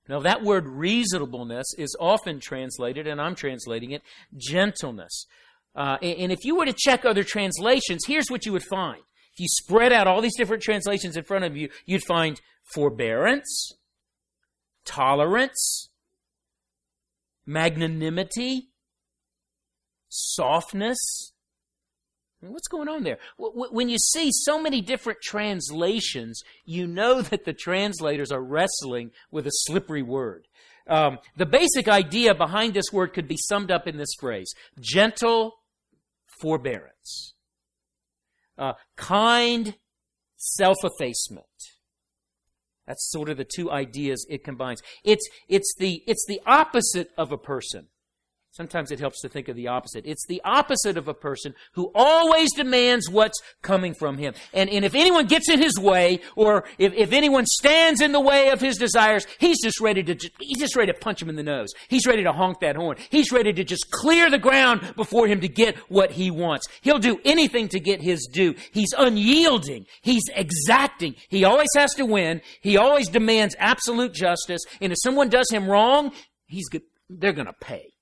[0.09, 4.03] Now, that word reasonableness is often translated, and I'm translating it,
[4.37, 5.27] gentleness.
[5.75, 9.03] Uh, and if you were to check other translations, here's what you would find.
[9.33, 12.41] If you spread out all these different translations in front of you, you'd find
[12.75, 13.73] forbearance,
[14.85, 15.89] tolerance,
[17.47, 18.71] magnanimity,
[20.09, 21.33] softness.
[22.41, 23.19] What's going on there?
[23.39, 29.47] When you see so many different translations, you know that the translators are wrestling with
[29.47, 30.49] a slippery word.
[30.87, 35.60] Um, the basic idea behind this word could be summed up in this phrase gentle
[36.41, 37.35] forbearance,
[38.59, 39.77] uh, kind
[40.37, 41.47] self effacement.
[42.87, 44.83] That's sort of the two ideas it combines.
[45.05, 47.87] It's, it's, the, it's the opposite of a person
[48.53, 50.05] Sometimes it helps to think of the opposite.
[50.05, 54.35] It's the opposite of a person who always demands what's coming from him.
[54.53, 58.21] And, and if anyone gets in his way, or if, if anyone stands in the
[58.21, 61.37] way of his desires, he's just ready to, he's just ready to punch him in
[61.37, 61.69] the nose.
[61.87, 62.97] He's ready to honk that horn.
[63.09, 66.67] He's ready to just clear the ground before him to get what he wants.
[66.81, 68.57] He'll do anything to get his due.
[68.73, 69.87] He's unyielding.
[70.03, 71.15] He's exacting.
[71.29, 72.41] He always has to win.
[72.61, 74.63] He always demands absolute justice.
[74.81, 76.11] And if someone does him wrong,
[76.47, 76.69] he's
[77.09, 77.93] they're gonna pay.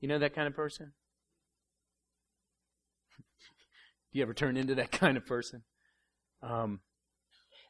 [0.00, 0.92] You know that kind of person?
[4.12, 5.62] Do you ever turn into that kind of person?
[6.42, 6.80] Um,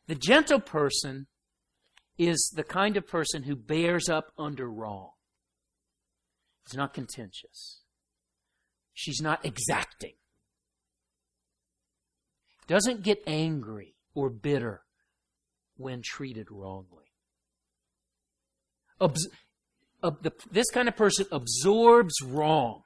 [0.06, 1.26] the gentle person
[2.18, 5.10] is the kind of person who bears up under wrong.
[6.64, 7.82] It's not contentious.
[8.92, 10.14] She's not exacting.
[12.66, 14.82] Doesn't get angry or bitter
[15.76, 17.12] when treated wrongly.
[19.00, 19.28] Obs-
[20.02, 22.82] uh, the, this kind of person absorbs wrong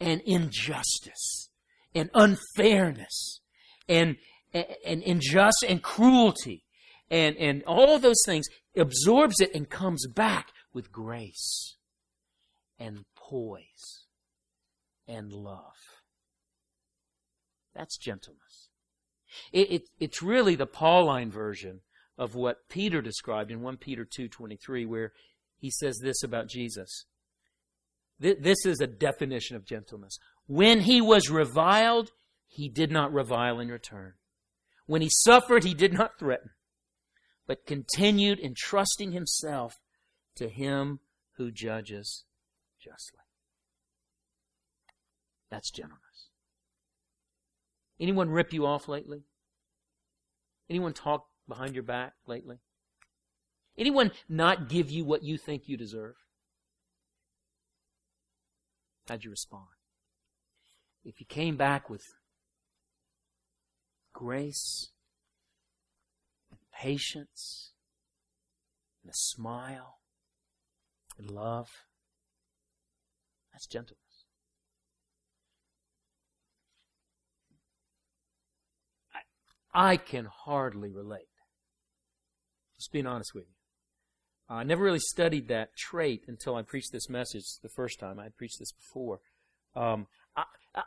[0.00, 1.50] and injustice
[1.94, 3.40] and unfairness
[3.88, 4.16] and,
[4.52, 6.64] and, injustice and cruelty
[7.10, 11.76] and, and all those things absorbs it and comes back with grace
[12.78, 14.06] and poise
[15.06, 16.00] and love.
[17.74, 18.68] That's gentleness.
[19.52, 21.80] It, it, it's really the Pauline version
[22.16, 25.12] of what Peter described in 1 Peter 2.23 where
[25.64, 27.06] he says this about Jesus.
[28.20, 30.18] This is a definition of gentleness.
[30.46, 32.10] When he was reviled,
[32.46, 34.12] he did not revile in return.
[34.84, 36.50] When he suffered, he did not threaten,
[37.46, 39.76] but continued entrusting himself
[40.36, 41.00] to him
[41.38, 42.26] who judges
[42.78, 43.20] justly.
[45.50, 46.28] That's gentleness.
[47.98, 49.22] Anyone rip you off lately?
[50.68, 52.58] Anyone talk behind your back lately?
[53.76, 56.14] Anyone not give you what you think you deserve?
[59.08, 59.66] How'd you respond?
[61.04, 62.14] If you came back with
[64.12, 64.90] grace
[66.50, 67.72] and patience
[69.02, 69.98] and a smile
[71.18, 71.68] and love,
[73.52, 73.98] that's gentleness.
[79.74, 81.28] I, I can hardly relate.
[82.78, 83.63] Just being honest with you.
[84.54, 88.18] I never really studied that trait until I preached this message the first time.
[88.18, 89.20] I preached this before.
[89.74, 90.44] Um, I,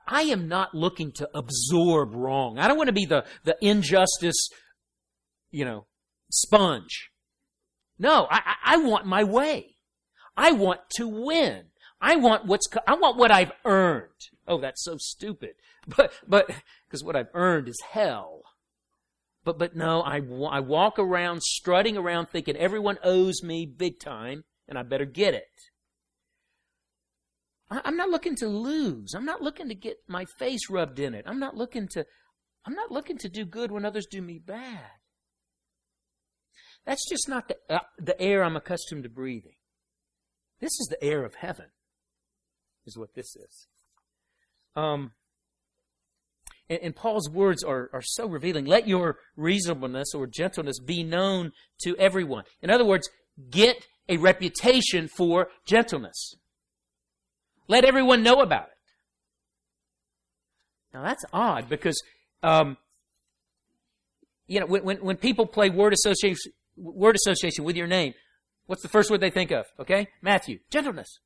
[0.07, 2.57] I, am not looking to absorb wrong.
[2.57, 4.49] I don't want to be the, the injustice,
[5.51, 5.85] you know,
[6.31, 7.09] sponge.
[7.99, 9.75] No, I, I want my way.
[10.35, 11.65] I want to win.
[11.99, 14.11] I want what's, I want what I've earned.
[14.47, 15.51] Oh, that's so stupid.
[15.95, 16.51] But, but,
[16.85, 18.41] because what I've earned is hell.
[19.47, 24.43] But, but no, I, I walk around strutting around thinking everyone owes me big time
[24.67, 25.45] and I better get it.
[27.69, 29.13] I, I'm not looking to lose.
[29.15, 31.23] I'm not looking to get my face rubbed in it.
[31.25, 32.05] I'm not looking to,
[32.65, 34.91] I'm not looking to do good when others do me bad.
[36.85, 39.55] That's just not the, uh, the air I'm accustomed to breathing.
[40.59, 41.67] This is the air of heaven,
[42.85, 43.67] is what this is.
[44.75, 45.13] Um,
[46.69, 48.65] and, and Paul's words are, are so revealing.
[48.65, 51.51] Let your reasonableness or gentleness be known
[51.83, 52.43] to everyone.
[52.61, 53.09] In other words,
[53.49, 56.35] get a reputation for gentleness.
[57.67, 58.73] Let everyone know about it.
[60.93, 62.01] Now that's odd because,
[62.41, 62.77] um,
[64.47, 68.13] you know, when, when, when people play word association, word association with your name,
[68.67, 69.65] what's the first word they think of?
[69.79, 70.07] Okay?
[70.21, 71.19] Matthew, gentleness.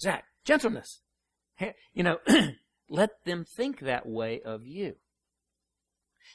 [0.00, 1.00] Zach, gentleness.
[1.92, 2.18] You know,
[2.88, 4.94] Let them think that way of you.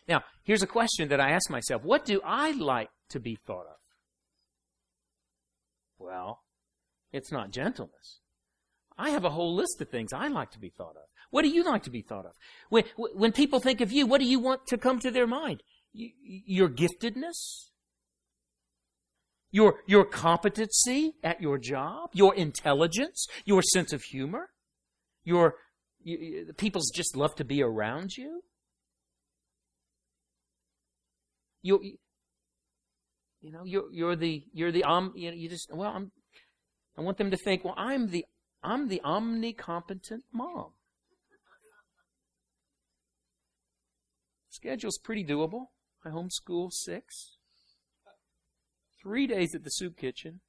[0.07, 3.65] Now, here's a question that I ask myself What do I like to be thought
[3.67, 3.77] of?
[5.97, 6.41] Well,
[7.11, 8.19] it's not gentleness.
[8.97, 11.07] I have a whole list of things I like to be thought of.
[11.31, 12.33] What do you like to be thought of?
[12.69, 15.63] When, when people think of you, what do you want to come to their mind?
[15.93, 17.69] Your giftedness?
[19.51, 22.09] Your, your competency at your job?
[22.13, 23.27] Your intelligence?
[23.45, 24.49] Your sense of humor?
[25.23, 25.55] Your
[26.03, 26.53] you,
[26.93, 28.41] just love to be around you.
[31.61, 31.79] You,
[33.41, 36.11] you know, you're, you're the, you're the, um, you, know, you just, well, I'm,
[36.97, 38.25] I want them to think, well, I'm the,
[38.61, 40.71] I'm the omnicompetent mom.
[44.49, 45.65] Schedule's pretty doable.
[46.05, 47.37] I homeschool six.
[49.01, 50.41] Three days at the soup kitchen.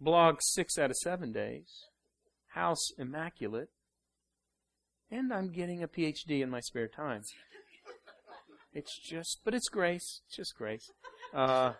[0.00, 1.86] Blog six out of seven days.
[2.54, 3.70] House immaculate
[5.10, 7.22] and I'm getting a PhD in my spare time.
[8.72, 10.20] It's just, but it's grace.
[10.26, 10.90] It's just grace.
[11.34, 11.72] Uh,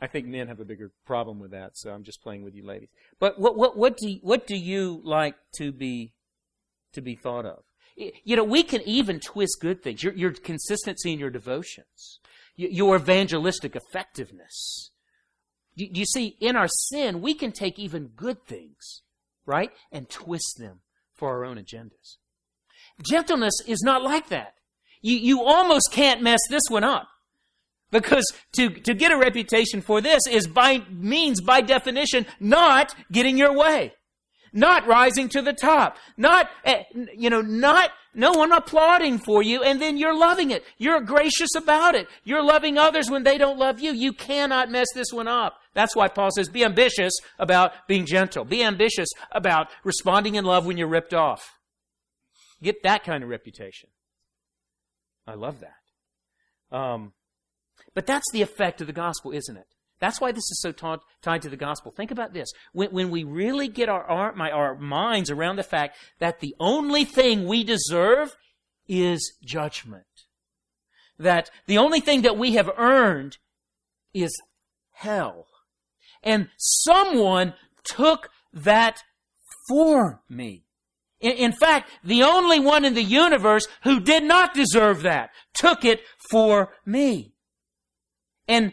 [0.00, 2.66] I think men have a bigger problem with that, so I'm just playing with you,
[2.66, 2.88] ladies.
[3.20, 6.12] But what what what do you, what do you like to be
[6.92, 7.62] to be thought of?
[8.24, 10.02] You know, we can even twist good things.
[10.02, 12.18] Your, your consistency in your devotions,
[12.56, 14.90] your evangelistic effectiveness,
[15.76, 19.02] do you see, in our sin, we can take even good things,
[19.46, 20.80] right, and twist them
[21.14, 22.16] for our own agendas.
[23.02, 24.54] Gentleness is not like that.
[25.00, 27.08] You, you almost can't mess this one up.
[27.90, 33.36] Because to, to get a reputation for this is by means, by definition, not getting
[33.36, 33.92] your way.
[34.52, 35.96] Not rising to the top.
[36.16, 36.82] Not, eh,
[37.16, 40.64] you know, not no one applauding for you, and then you're loving it.
[40.76, 42.06] You're gracious about it.
[42.24, 43.92] You're loving others when they don't love you.
[43.92, 45.54] You cannot mess this one up.
[45.72, 48.44] That's why Paul says, be ambitious about being gentle.
[48.44, 51.52] Be ambitious about responding in love when you're ripped off.
[52.62, 53.88] Get that kind of reputation.
[55.26, 56.76] I love that.
[56.76, 57.14] Um,
[57.94, 59.66] but that's the effect of the gospel, isn't it?
[60.02, 61.92] That's why this is so tied to the gospel.
[61.92, 62.50] Think about this.
[62.72, 66.56] When, when we really get our, our, my, our minds around the fact that the
[66.58, 68.36] only thing we deserve
[68.88, 70.02] is judgment.
[71.20, 73.38] that the only thing that we have earned
[74.12, 74.42] is
[74.90, 75.46] hell.
[76.24, 79.04] And someone took that
[79.68, 80.64] for me.
[81.20, 85.84] In, in, fact, the only one in the universe who did not deserve that took
[85.84, 87.34] it for me.
[88.48, 88.72] And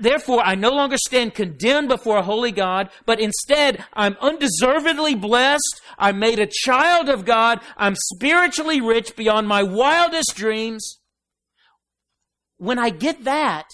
[0.00, 5.80] therefore, I no longer stand condemned before a holy God, but instead, I'm undeservedly blessed.
[5.98, 7.60] I'm made a child of God.
[7.76, 11.00] I'm spiritually rich beyond my wildest dreams.
[12.56, 13.68] When I get that,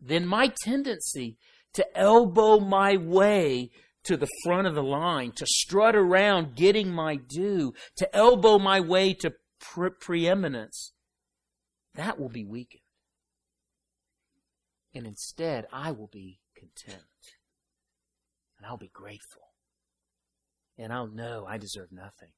[0.00, 1.38] then my tendency
[1.74, 3.70] to elbow my way
[4.04, 8.80] to the front of the line, to strut around getting my due, to elbow my
[8.80, 10.92] way to pre- preeminence,
[11.94, 12.80] that will be weakened.
[14.94, 17.02] And instead, I will be content.
[18.56, 19.42] And I'll be grateful.
[20.78, 22.30] And I'll know I deserve nothing,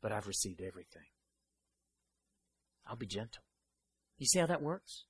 [0.00, 1.08] but I've received everything.
[2.86, 3.42] I'll be gentle.
[4.18, 5.04] You see how that works?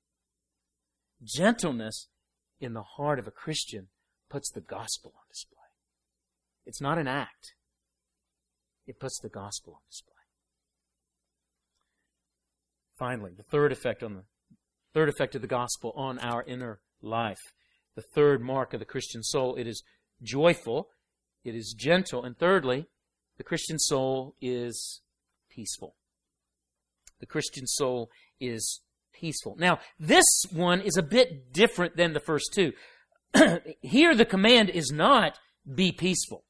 [1.22, 2.09] Gentleness
[2.61, 3.88] in the heart of a Christian
[4.28, 5.57] puts the gospel on display.
[6.64, 7.54] It's not an act,
[8.86, 10.12] it puts the gospel on display.
[12.98, 14.24] Finally, the third effect on the
[14.97, 17.53] third effect of the gospel on our inner life.
[17.97, 19.82] The third mark of the Christian soul, it is
[20.22, 20.88] joyful,
[21.44, 22.86] it is gentle, and thirdly,
[23.36, 25.03] the Christian soul is
[25.51, 25.97] peaceful.
[27.20, 28.09] The Christian soul
[28.40, 28.80] is
[29.12, 29.55] peaceful.
[29.59, 32.72] Now, this one is a bit different than the first two.
[33.82, 35.38] Here, the command is not
[35.74, 36.44] be peaceful.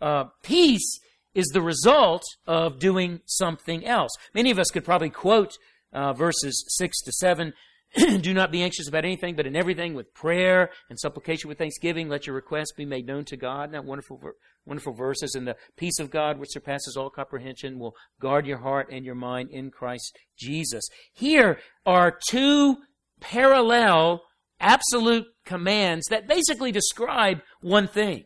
[0.00, 0.98] Uh, peace
[1.36, 4.10] is the result of doing something else.
[4.34, 5.56] Many of us could probably quote
[5.92, 7.52] uh, verses 6 to 7
[8.20, 12.08] Do not be anxious about anything, but in everything with prayer and supplication with thanksgiving,
[12.08, 13.72] let your requests be made known to God.
[13.72, 14.20] Now, wonderful,
[14.64, 15.34] wonderful verses.
[15.34, 19.16] And the peace of God, which surpasses all comprehension, will guard your heart and your
[19.16, 20.84] mind in Christ Jesus.
[21.12, 22.76] Here are two
[23.20, 24.22] parallel,
[24.60, 28.24] absolute commands that basically describe one thing.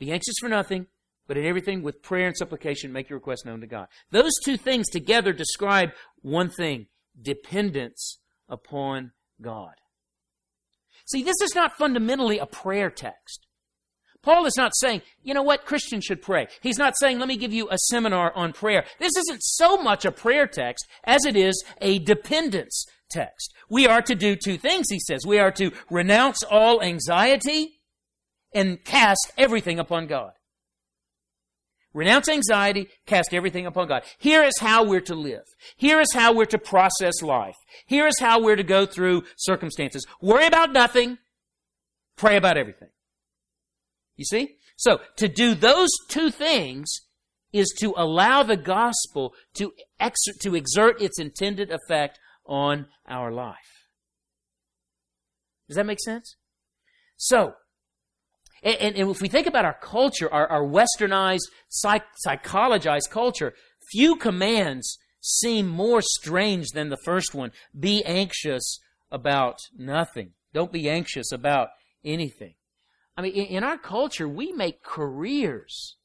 [0.00, 0.86] Be anxious for nothing,
[1.26, 3.88] but in everything with prayer and supplication, make your request known to God.
[4.10, 5.90] Those two things together describe
[6.22, 6.86] one thing
[7.20, 8.18] dependence
[8.48, 9.74] upon God.
[11.06, 13.46] See, this is not fundamentally a prayer text.
[14.22, 16.48] Paul is not saying, you know what, Christians should pray.
[16.62, 18.84] He's not saying, let me give you a seminar on prayer.
[18.98, 23.54] This isn't so much a prayer text as it is a dependence text.
[23.68, 25.26] We are to do two things, he says.
[25.26, 27.80] We are to renounce all anxiety
[28.54, 30.32] and cast everything upon God.
[31.94, 34.02] Renounce anxiety, cast everything upon God.
[34.18, 35.44] Here is how we're to live.
[35.76, 37.54] Here is how we're to process life.
[37.86, 40.04] Here is how we're to go through circumstances.
[40.20, 41.18] Worry about nothing,
[42.16, 42.88] pray about everything.
[44.16, 44.56] You see?
[44.76, 46.88] So, to do those two things
[47.52, 49.72] is to allow the gospel to,
[50.40, 53.86] to exert its intended effect on our life.
[55.68, 56.36] Does that make sense?
[57.16, 57.54] So,
[58.64, 63.54] and, and if we think about our culture, our, our westernized, psych, psychologized culture,
[63.90, 67.52] few commands seem more strange than the first one.
[67.78, 70.30] Be anxious about nothing.
[70.52, 71.68] Don't be anxious about
[72.04, 72.54] anything.
[73.16, 75.96] I mean, in, in our culture, we make careers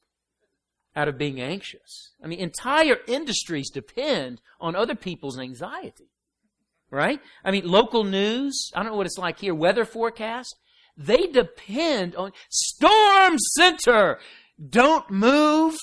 [0.94, 2.12] out of being anxious.
[2.22, 6.08] I mean, entire industries depend on other people's anxiety.
[6.90, 7.20] Right?
[7.44, 10.56] I mean, local news, I don't know what it's like here, weather forecast.
[11.00, 14.18] They depend on Storm Center.
[14.68, 15.74] Don't move.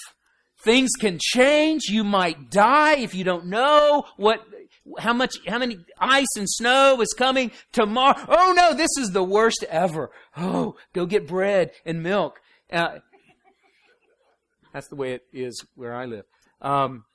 [0.64, 1.86] Things can change.
[1.90, 4.46] You might die if you don't know what
[5.00, 8.16] how much how many ice and snow is coming tomorrow.
[8.28, 10.12] Oh no, this is the worst ever.
[10.38, 12.40] Oh, go get bread and milk.
[12.72, 13.00] Uh,
[14.72, 16.26] that's the way it is where I live.
[16.62, 17.06] Um,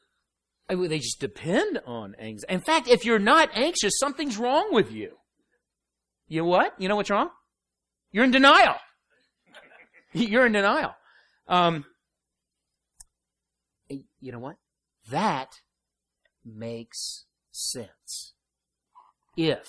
[0.68, 2.52] they just depend on anxiety.
[2.52, 5.12] In fact, if you're not anxious, something's wrong with you.
[6.26, 6.74] You know what?
[6.78, 7.30] You know what's wrong?
[8.12, 8.76] You're in denial.
[10.12, 10.94] You're in denial.
[11.48, 11.84] Um,
[13.88, 14.56] you know what?
[15.10, 15.48] That
[16.44, 18.34] makes sense.
[19.36, 19.66] If.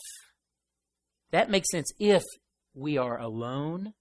[1.31, 2.23] That makes sense if
[2.75, 3.93] we are alone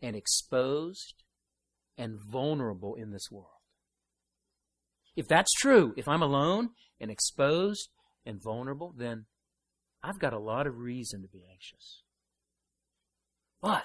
[0.00, 1.22] and exposed
[1.96, 3.46] and vulnerable in this world.
[5.16, 7.88] If that's true, if I'm alone and exposed
[8.24, 9.26] and vulnerable, then
[10.02, 12.02] I've got a lot of reason to be anxious.
[13.60, 13.84] But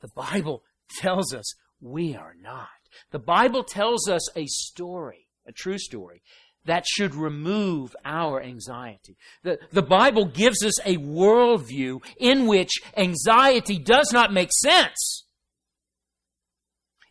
[0.00, 0.62] the Bible
[0.98, 2.68] tells us we are not.
[3.10, 6.22] The Bible tells us a story, a true story,
[6.64, 9.16] that should remove our anxiety.
[9.42, 15.26] The, the Bible gives us a worldview in which anxiety does not make sense.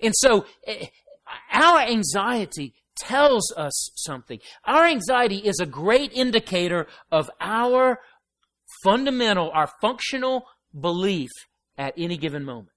[0.02, 0.88] And so, eh,
[1.52, 4.40] our anxiety tells us something.
[4.66, 8.00] Our anxiety is a great indicator of our
[8.84, 10.46] fundamental, our functional
[10.80, 11.30] belief
[11.78, 12.70] at any given moment.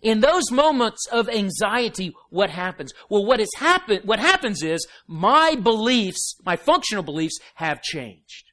[0.00, 2.92] In those moments of anxiety, what happens?
[3.08, 8.52] Well, what has happened, what happens is my beliefs, my functional beliefs have changed.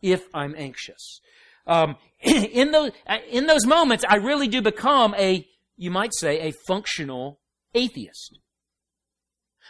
[0.00, 1.20] If I'm anxious.
[1.66, 2.90] Um, in those,
[3.30, 5.46] in those moments, I really do become a,
[5.76, 7.40] you might say, a functional
[7.74, 8.38] atheist.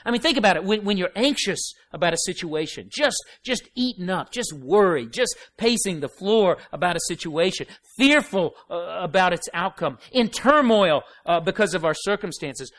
[0.05, 0.65] I mean, think about it.
[0.65, 6.01] When, when you're anxious about a situation, just, just eaten up, just worried, just pacing
[6.01, 11.85] the floor about a situation, fearful uh, about its outcome, in turmoil uh, because of
[11.85, 12.73] our circumstances,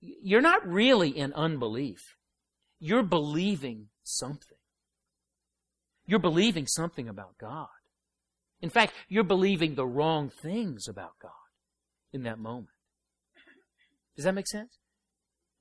[0.00, 2.16] you're not really in unbelief.
[2.78, 4.58] You're believing something.
[6.06, 7.68] You're believing something about God.
[8.60, 11.32] In fact, you're believing the wrong things about God
[12.12, 12.68] in that moment.
[14.14, 14.78] Does that make sense?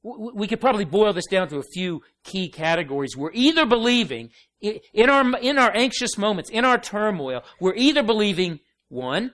[0.06, 3.18] We could probably boil this down to a few key categories.
[3.18, 4.30] We're either believing,
[4.62, 9.34] in our, in our anxious moments, in our turmoil, we're either believing, one,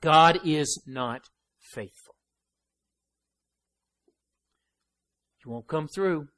[0.00, 1.28] God is not
[1.60, 2.14] faithful.
[5.44, 6.28] He won't come through.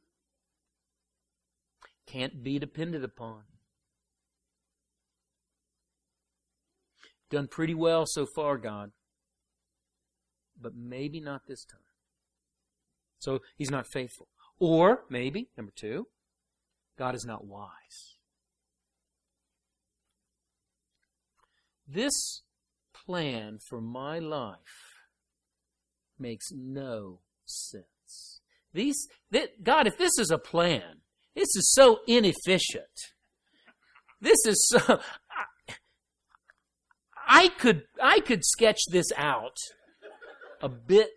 [2.09, 3.43] Can't be depended upon.
[7.31, 8.91] Done pretty well so far, God.
[10.61, 11.90] But maybe not this time.
[13.21, 14.27] So he's not faithful.
[14.59, 16.09] Or maybe, number two,
[16.99, 18.17] God is not wise.
[21.87, 22.43] This
[22.93, 24.57] plan for my life
[26.19, 28.41] makes no sense.
[28.73, 29.09] These,
[29.63, 31.01] God, if this is a plan,
[31.35, 32.85] this is so inefficient.
[34.21, 35.01] This is so.
[37.27, 39.57] I could I could sketch this out
[40.61, 41.09] a bit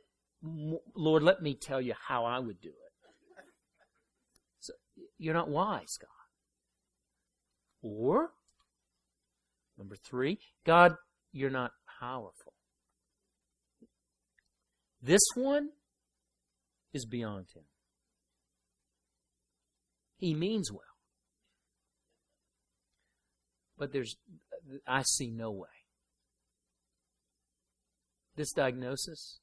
[0.44, 3.10] Lord, let me tell you how I would do it.
[4.60, 4.74] So
[5.18, 6.10] you're not wise, God.
[7.82, 8.32] Or,
[9.78, 10.96] number three, God,
[11.32, 12.54] you're not powerful.
[15.02, 15.70] This one
[16.94, 17.64] is beyond him.
[20.18, 20.82] He means well.
[23.78, 24.16] But there's,
[24.88, 25.68] I see no way.
[28.36, 29.40] This diagnosis,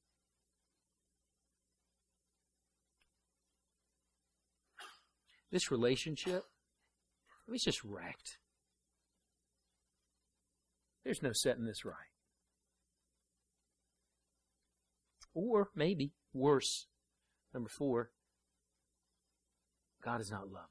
[5.50, 6.44] This relationship,
[7.48, 8.38] it's just wrecked.
[11.04, 11.94] There's no setting this right.
[15.34, 16.86] Or maybe worse,
[17.54, 18.10] number four,
[20.02, 20.68] God is not loving.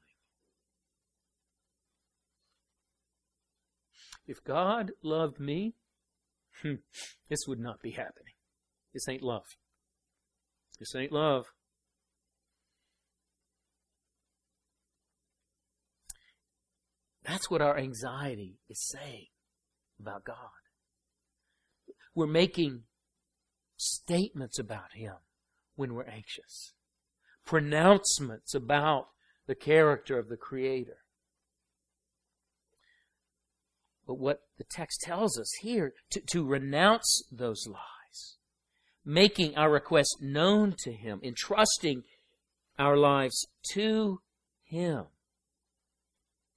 [4.26, 5.74] If God loved me,
[7.28, 8.34] this would not be happening.
[8.92, 9.56] This ain't love.
[10.78, 11.52] This ain't love.
[17.30, 19.26] That's what our anxiety is saying
[20.00, 20.36] about God.
[22.12, 22.82] We're making
[23.76, 25.14] statements about Him
[25.76, 26.72] when we're anxious,
[27.46, 29.10] pronouncements about
[29.46, 30.96] the character of the Creator.
[34.08, 38.38] But what the text tells us here, to, to renounce those lies,
[39.04, 42.02] making our request known to Him, entrusting
[42.76, 44.20] our lives to
[44.64, 45.06] Him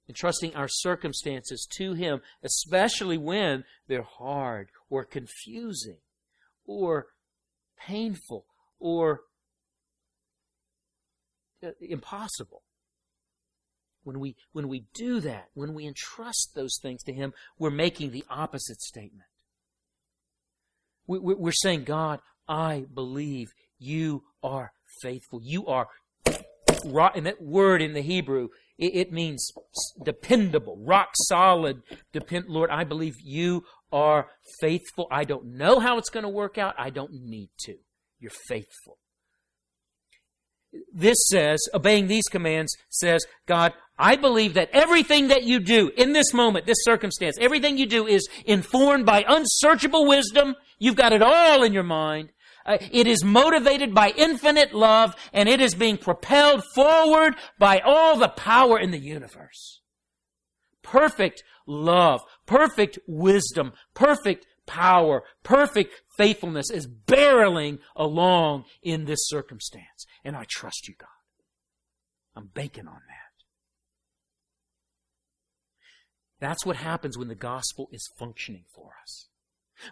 [0.08, 5.98] entrusting our circumstances to Him, especially when they're hard or confusing
[6.66, 7.06] or
[7.78, 8.46] painful
[8.78, 9.20] or
[11.62, 12.62] uh, impossible.
[14.02, 18.10] When we, when we do that, when we entrust those things to Him, we're making
[18.10, 19.28] the opposite statement.
[21.06, 25.40] We, we're saying, God, I believe you are faithful.
[25.42, 25.88] You are,
[26.26, 28.48] and that word in the Hebrew
[28.78, 29.52] it means
[30.04, 31.82] dependable, rock solid.
[32.12, 34.28] Depend, Lord, I believe you are
[34.60, 35.06] faithful.
[35.10, 36.74] I don't know how it's going to work out.
[36.78, 37.76] I don't need to.
[38.18, 38.98] You're faithful.
[40.92, 46.12] This says, obeying these commands says, God, I believe that everything that you do in
[46.12, 50.56] this moment, this circumstance, everything you do is informed by unsearchable wisdom.
[50.80, 52.30] You've got it all in your mind.
[52.66, 58.18] Uh, it is motivated by infinite love and it is being propelled forward by all
[58.18, 59.80] the power in the universe.
[60.82, 70.06] Perfect love, perfect wisdom, perfect power, perfect faithfulness is barreling along in this circumstance.
[70.24, 71.08] And I trust you, God.
[72.36, 73.24] I'm banking on that.
[76.40, 79.28] That's what happens when the gospel is functioning for us.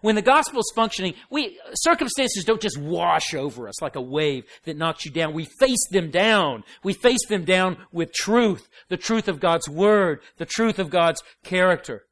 [0.01, 4.45] When the gospel is functioning, we, circumstances don't just wash over us like a wave
[4.65, 5.35] that knocks you down.
[5.35, 6.65] We face them down.
[6.83, 11.23] We face them down with truth, the truth of God's word, the truth of God's
[11.45, 12.05] character.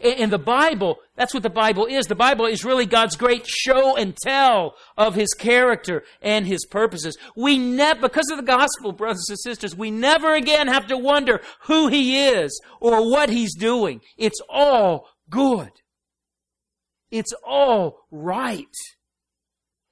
[0.00, 2.06] In the Bible, that's what the Bible is.
[2.06, 7.16] The Bible is really God's great show and tell of His character and His purposes.
[7.36, 11.40] We never, because of the gospel, brothers and sisters, we never again have to wonder
[11.62, 14.00] who He is or what He's doing.
[14.18, 15.70] It's all good.
[17.18, 18.66] It's all right.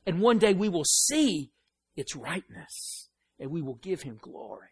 [0.07, 1.53] And one day we will see
[1.97, 3.09] its rightness
[3.39, 4.69] and we will give him glory.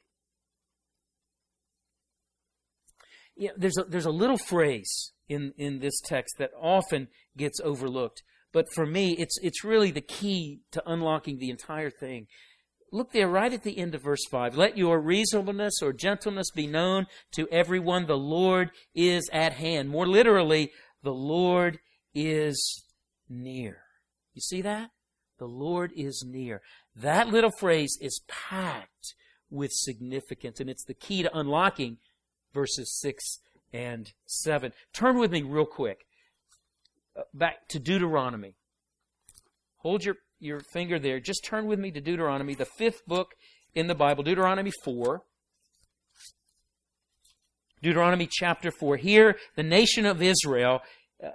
[3.37, 8.23] Yeah, there's a, there's a little phrase in, in this text that often gets overlooked,
[8.53, 12.27] but for me, it's, it's really the key to unlocking the entire thing.
[12.93, 14.55] Look there right at the end of verse 5.
[14.55, 18.05] Let your reasonableness or gentleness be known to everyone.
[18.05, 19.89] The Lord is at hand.
[19.89, 20.71] More literally,
[21.03, 21.79] the Lord
[22.15, 22.85] is
[23.29, 23.79] near.
[24.35, 24.91] You see that?
[25.39, 26.61] The Lord is near.
[26.95, 29.15] That little phrase is packed
[29.51, 31.99] with significance, and it's the key to unlocking
[32.55, 33.39] verses 6
[33.73, 34.73] and 7.
[34.93, 36.07] Turn with me real quick
[37.17, 38.55] uh, back to Deuteronomy.
[39.79, 41.21] Hold your, your finger there.
[41.21, 43.33] Just turn with me to Deuteronomy, the fifth book
[43.75, 45.23] in the Bible, Deuteronomy 4.
[47.83, 48.97] Deuteronomy chapter 4.
[48.97, 50.81] Here, the nation of Israel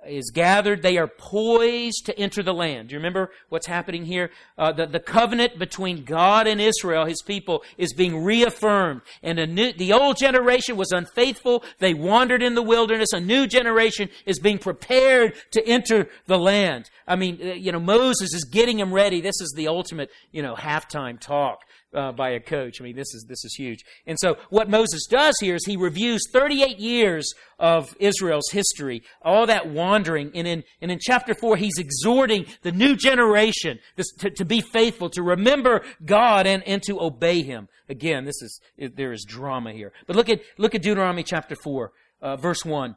[0.06, 0.82] is gathered.
[0.82, 2.90] They are poised to enter the land.
[2.90, 4.32] Do you remember what's happening here?
[4.58, 9.02] Uh, the, the covenant between God and Israel, his people, is being reaffirmed.
[9.24, 11.64] And new, the old generation was unfaithful.
[11.80, 13.14] They wandered in the wilderness.
[13.14, 16.90] A new generation is being prepared to enter the land.
[17.08, 19.22] I mean, uh, you know, Moses is getting them ready.
[19.22, 21.62] This is the ultimate, you know, halftime talk
[21.98, 22.80] uh, by a coach.
[22.80, 23.84] I mean, this is this is huge.
[24.06, 29.48] And so, what Moses does here is he reviews 38 years of Israel's history, all
[29.48, 33.80] that wandering, and in and in chapter four, he's exhorting the new generation
[34.20, 37.68] to, to be faithful, to remember God, and and to obey Him.
[37.89, 39.91] Again, this is there is drama here.
[40.06, 42.95] But look at look at Deuteronomy chapter four, uh, verse one.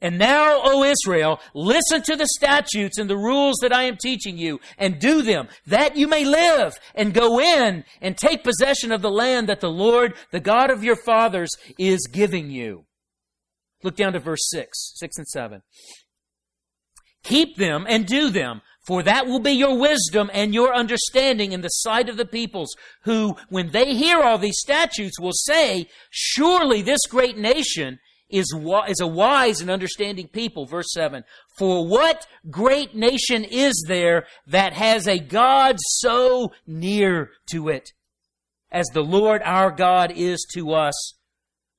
[0.00, 4.36] And now, O Israel, listen to the statutes and the rules that I am teaching
[4.36, 9.00] you and do them, that you may live and go in and take possession of
[9.00, 12.84] the land that the Lord, the God of your fathers, is giving you.
[13.82, 15.62] Look down to verse 6, 6 and 7.
[17.22, 21.60] Keep them and do them, for that will be your wisdom and your understanding in
[21.60, 26.82] the sight of the peoples, who, when they hear all these statutes, will say, Surely
[26.82, 27.98] this great nation
[28.28, 28.52] is,
[28.88, 30.66] is a wise and understanding people.
[30.66, 31.24] Verse 7.
[31.58, 37.92] For what great nation is there that has a God so near to it
[38.70, 41.14] as the Lord our God is to us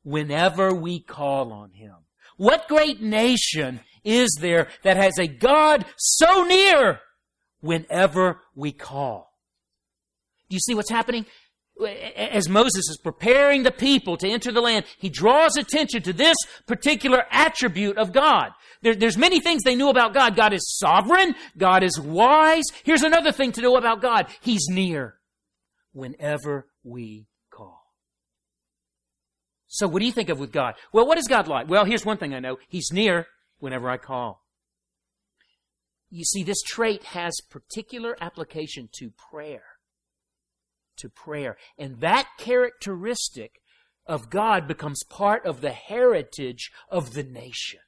[0.03, 1.95] whenever we call on him?
[2.37, 7.01] What great nation is there that has a God so near
[7.59, 9.33] whenever we call?
[10.49, 11.25] Do you see what's happening?
[11.85, 16.37] As Moses is preparing the people to enter the land, he draws attention to this
[16.65, 18.51] particular attribute of God.
[18.81, 20.35] There, there's many things they knew about God.
[20.35, 21.35] God is sovereign.
[21.57, 22.65] God is wise.
[22.83, 24.27] Here's another thing to know about God.
[24.41, 25.15] He's near
[25.93, 27.91] whenever we call.
[29.67, 30.75] So what do you think of with God?
[30.93, 31.69] Well, what is God like?
[31.69, 32.57] Well, here's one thing I know.
[32.67, 33.27] He's near
[33.59, 34.43] whenever I call.
[36.09, 39.76] You see, this trait has particular application to prayer
[40.97, 41.57] to prayer.
[41.77, 43.61] And that characteristic
[44.05, 47.79] of God becomes part of the heritage of the nation.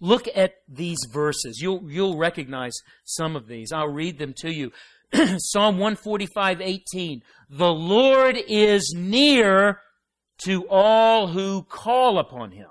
[0.00, 1.60] Look at these verses.
[1.60, 2.74] You'll, you'll recognize
[3.04, 3.72] some of these.
[3.72, 4.72] I'll read them to you.
[5.38, 7.22] Psalm 145, 18.
[7.50, 9.80] The Lord is near
[10.44, 12.68] to all who call upon him.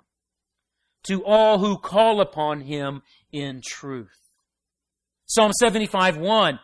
[1.07, 3.01] To all who call upon him
[3.32, 4.20] in truth.
[5.26, 6.59] Psalm 75, 1.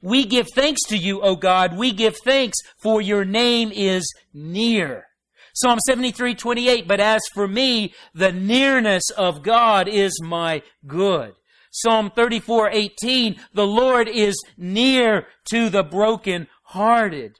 [0.00, 1.76] We give thanks to you, O God.
[1.76, 5.06] We give thanks for your name is near.
[5.54, 6.86] Psalm 73, 28.
[6.86, 11.34] But as for me, the nearness of God is my good.
[11.70, 13.40] Psalm 34, 18.
[13.52, 17.38] The Lord is near to the broken hearted.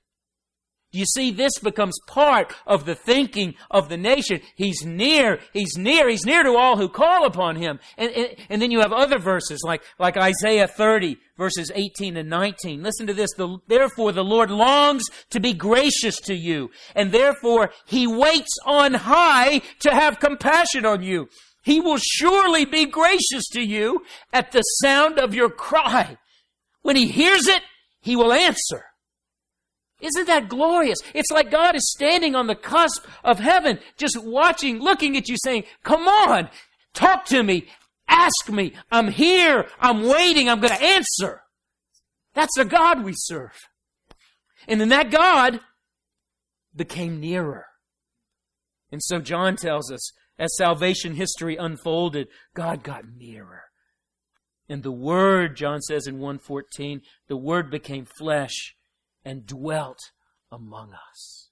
[0.91, 4.41] You see, this becomes part of the thinking of the nation.
[4.55, 7.79] He's near, he's near, he's near to all who call upon him.
[7.99, 12.31] And, and, and, then you have other verses like, like Isaiah 30, verses 18 and
[12.31, 12.83] 19.
[12.83, 13.35] Listen to this.
[13.37, 18.95] The, therefore, the Lord longs to be gracious to you, and therefore he waits on
[18.95, 21.29] high to have compassion on you.
[21.63, 26.17] He will surely be gracious to you at the sound of your cry.
[26.81, 27.61] When he hears it,
[28.01, 28.88] he will answer.
[30.01, 30.99] Isn't that glorious?
[31.15, 35.37] It's like God is standing on the cusp of heaven, just watching, looking at you
[35.43, 36.49] saying, come on,
[36.95, 37.67] talk to me,
[38.09, 38.73] Ask me.
[38.91, 39.67] I'm here.
[39.79, 40.49] I'm waiting.
[40.49, 41.43] I'm going to answer.
[42.35, 43.59] That's the God we serve.
[44.67, 45.61] And then that God
[46.75, 47.67] became nearer.
[48.91, 53.65] And so John tells us, as salvation history unfolded, God got nearer.
[54.69, 58.75] And the Word, John says in 114, the Word became flesh
[59.29, 59.99] and dwelt
[60.51, 61.51] among us.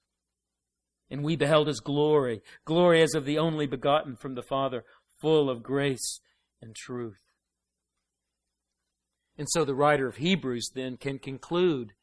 [1.11, 4.83] And we beheld His glory, glory as of the only begotten from the Father,
[5.21, 6.19] full of grace
[6.59, 7.21] and truth.
[9.37, 11.93] And so the writer of Hebrews then can conclude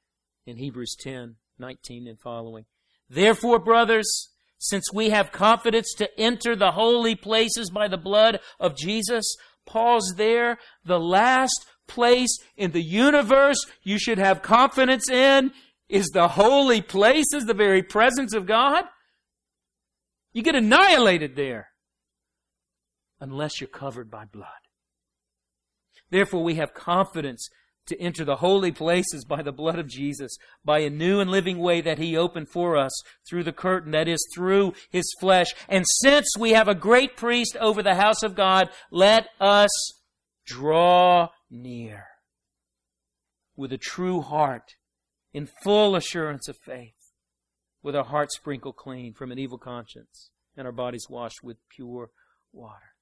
[0.46, 2.66] in Hebrews 10, 19 and following.
[3.10, 8.76] Therefore, brothers, since we have confidence to enter the holy places by the blood of
[8.76, 10.58] Jesus, Pause there.
[10.84, 15.52] The last place in the universe you should have confidence in
[15.88, 18.84] is the holy places, the very presence of God.
[20.32, 21.68] You get annihilated there
[23.20, 24.48] unless you're covered by blood.
[26.10, 27.48] Therefore, we have confidence
[27.86, 31.58] to enter the holy places by the blood of Jesus, by a new and living
[31.58, 32.92] way that He opened for us
[33.28, 35.48] through the curtain, that is, through His flesh.
[35.68, 39.70] And since we have a great priest over the house of God, let us
[40.46, 42.06] draw near
[43.56, 44.74] with a true heart,
[45.32, 47.12] in full assurance of faith,
[47.82, 52.10] with our hearts sprinkled clean from an evil conscience and our bodies washed with pure
[52.52, 52.94] water.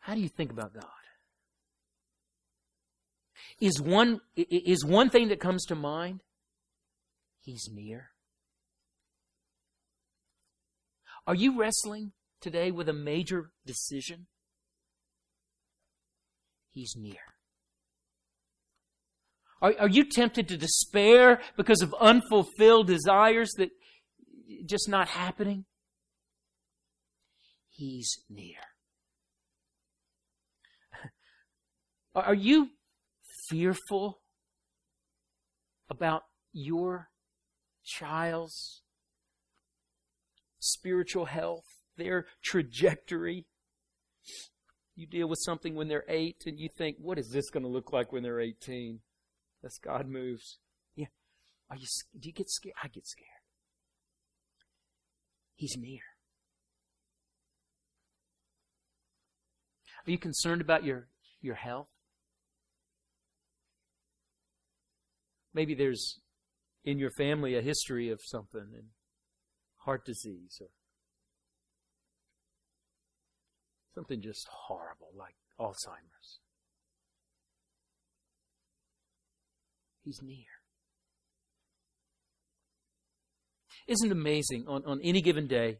[0.00, 0.84] How do you think about God?
[3.60, 6.20] Is one, is one thing that comes to mind?
[7.40, 8.10] He's near.
[11.26, 14.26] Are you wrestling today with a major decision?
[16.70, 17.16] He's near.
[19.62, 23.70] Are, are you tempted to despair because of unfulfilled desires that
[24.66, 25.64] just not happening?
[27.70, 28.58] He's near.
[32.14, 32.70] Are you
[33.48, 34.20] fearful
[35.90, 36.22] about
[36.52, 37.08] your
[37.84, 38.82] child's
[40.58, 41.64] spiritual health,
[41.96, 43.46] their trajectory?
[44.94, 47.68] You deal with something when they're eight and you think, what is this going to
[47.68, 49.00] look like when they're 18?
[49.64, 50.58] As God moves.
[50.94, 51.06] Yeah.
[51.70, 51.86] Are you,
[52.18, 52.74] do you get scared?
[52.82, 53.28] I get scared.
[55.54, 56.00] He's near.
[60.06, 61.08] Are you concerned about your,
[61.40, 61.88] your health?
[65.52, 66.20] Maybe there's
[66.84, 68.88] in your family a history of something and
[69.78, 70.68] heart disease or
[73.96, 76.38] something just horrible like Alzheimer's.
[80.04, 80.44] He's near.
[83.88, 85.78] Isn't it amazing on, on any given day,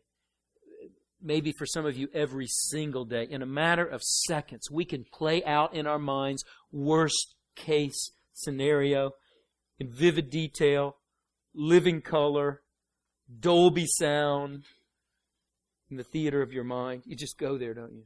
[1.20, 5.04] maybe for some of you every single day, in a matter of seconds, we can
[5.12, 6.42] play out in our minds
[6.72, 9.12] worst case scenario
[9.78, 10.96] in vivid detail,
[11.54, 12.62] living color,
[13.40, 14.64] Dolby sound
[15.90, 17.02] in the theater of your mind.
[17.06, 18.04] You just go there, don't you?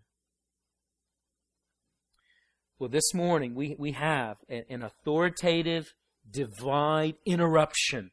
[2.78, 5.92] Well, this morning we, we have an authoritative,
[6.30, 8.10] divine interruption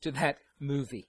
[0.00, 1.08] to that movie.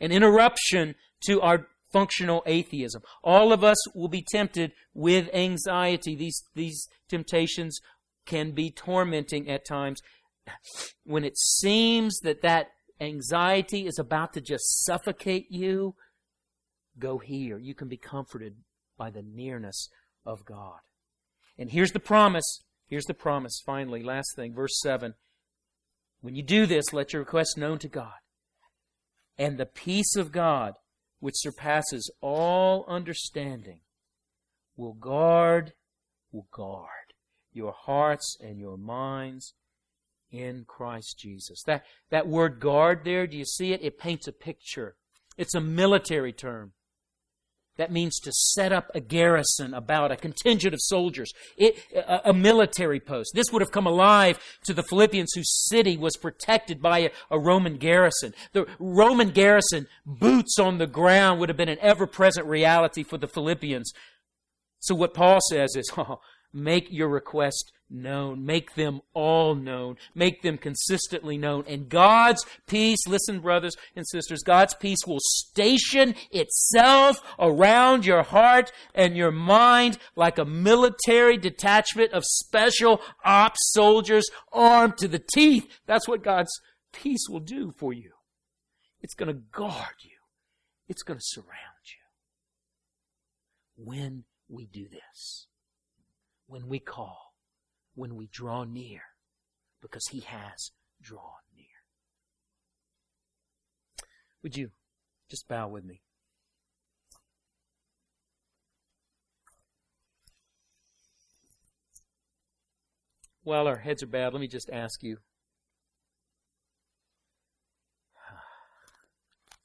[0.00, 0.94] An interruption
[1.26, 3.02] to our functional atheism.
[3.24, 6.14] All of us will be tempted with anxiety.
[6.14, 7.80] These, these temptations
[8.26, 10.02] can be tormenting at times
[11.04, 12.68] when it seems that that
[13.00, 15.94] anxiety is about to just suffocate you,
[16.98, 17.58] go here.
[17.58, 18.56] You can be comforted
[18.96, 19.88] by the nearness
[20.24, 20.80] of God.
[21.58, 22.62] And here's the promise.
[22.86, 24.02] Here's the promise, finally.
[24.02, 25.14] Last thing, verse 7.
[26.20, 28.18] When you do this, let your request known to God.
[29.36, 30.74] And the peace of God,
[31.20, 33.80] which surpasses all understanding,
[34.76, 35.72] will guard,
[36.32, 36.88] will guard
[37.52, 39.54] your hearts and your minds
[40.30, 41.62] in Christ Jesus.
[41.66, 43.82] That, that word guard there, do you see it?
[43.82, 44.96] It paints a picture.
[45.36, 46.72] It's a military term.
[47.78, 52.34] That means to set up a garrison about a contingent of soldiers, it, a, a,
[52.34, 53.30] military post.
[53.34, 57.38] This would have come alive to the Philippians whose city was protected by a, a
[57.38, 58.34] Roman garrison.
[58.52, 63.16] The Roman garrison, boots on the ground, would have been an ever present reality for
[63.16, 63.92] the Philippians.
[64.80, 66.20] So what Paul says is, oh,
[66.52, 68.44] make your request known.
[68.44, 69.96] Make them all known.
[70.14, 71.64] Make them consistently known.
[71.66, 78.72] And God's peace, listen, brothers and sisters, God's peace will station itself around your heart
[78.94, 85.66] and your mind like a military detachment of special ops soldiers armed to the teeth.
[85.86, 86.60] That's what God's
[86.92, 88.12] peace will do for you.
[89.00, 90.10] It's going to guard you.
[90.88, 91.52] It's going to surround
[91.84, 93.84] you.
[93.84, 95.46] when we do this.
[96.48, 97.34] When we call,
[97.94, 99.02] when we draw near,
[99.82, 101.66] because He has drawn near.
[104.42, 104.70] Would you
[105.28, 106.00] just bow with me?
[113.42, 115.18] While our heads are bowed, let me just ask you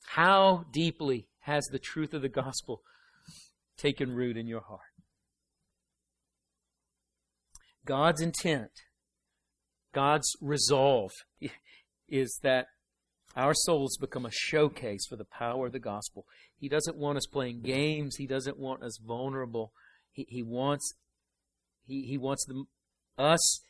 [0.06, 2.82] how deeply has the truth of the gospel
[3.78, 4.93] taken root in your heart?
[7.86, 8.72] God's intent,
[9.94, 11.12] God's resolve
[12.10, 12.68] is that
[13.36, 16.26] our souls become a showcase for the power of the gospel.
[16.56, 18.16] He doesn't want us playing games.
[18.18, 19.74] He doesn't want us vulnerable.
[20.12, 20.94] He, he wants
[21.86, 22.68] he, he wants them,
[23.18, 23.62] us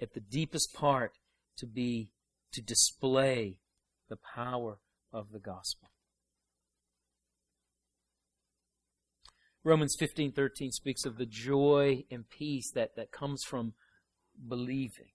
[0.00, 1.12] at the deepest part
[1.58, 2.08] to be
[2.52, 3.58] to display
[4.08, 4.78] the power
[5.12, 5.90] of the gospel.
[9.68, 13.74] Romans 15:13 speaks of the joy and peace that, that comes from
[14.48, 15.10] believing.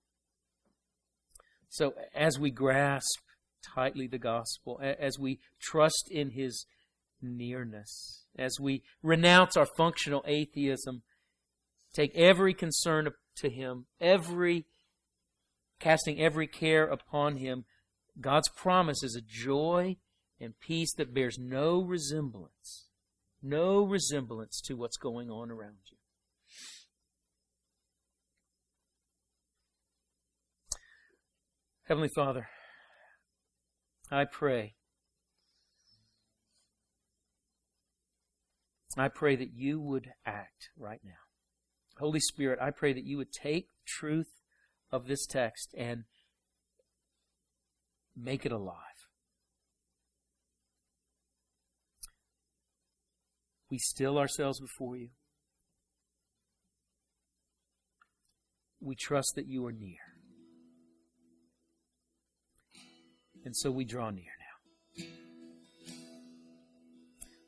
[1.69, 3.19] So as we grasp
[3.63, 6.67] tightly the gospel, as we trust in his
[7.19, 11.01] nearness, as we renounce our functional atheism,
[11.91, 14.67] take every concern to him, every
[15.79, 17.65] casting every care upon him,
[18.21, 19.97] God's promise is a joy
[20.39, 22.85] and peace that bears no resemblance,
[23.43, 25.97] no resemblance to what's going on around you.
[31.85, 32.47] Heavenly Father,
[34.09, 34.75] I pray.
[38.97, 41.11] I pray that you would act right now.
[41.97, 44.31] Holy Spirit, I pray that you would take truth
[44.91, 46.05] of this text and
[48.15, 48.92] make it alive.
[53.73, 55.09] We still ourselves before you.
[58.79, 59.97] We trust that you are near.
[63.43, 64.25] And so we draw near
[64.99, 65.05] now.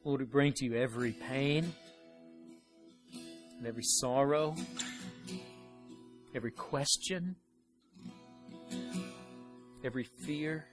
[0.04, 1.72] Lord, we bring to you every pain
[3.60, 4.56] and every sorrow,
[6.34, 7.36] every question,
[9.84, 10.66] every fear.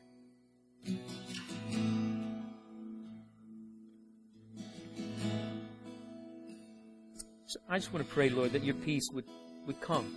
[7.68, 9.24] I just want to pray, Lord, that your peace would,
[9.66, 10.14] would come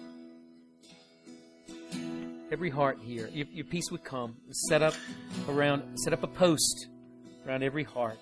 [2.52, 3.30] every heart here.
[3.34, 4.38] Your, your peace would come.
[4.70, 4.93] Set up
[5.50, 6.88] around, set up a post
[7.46, 8.18] around every heart,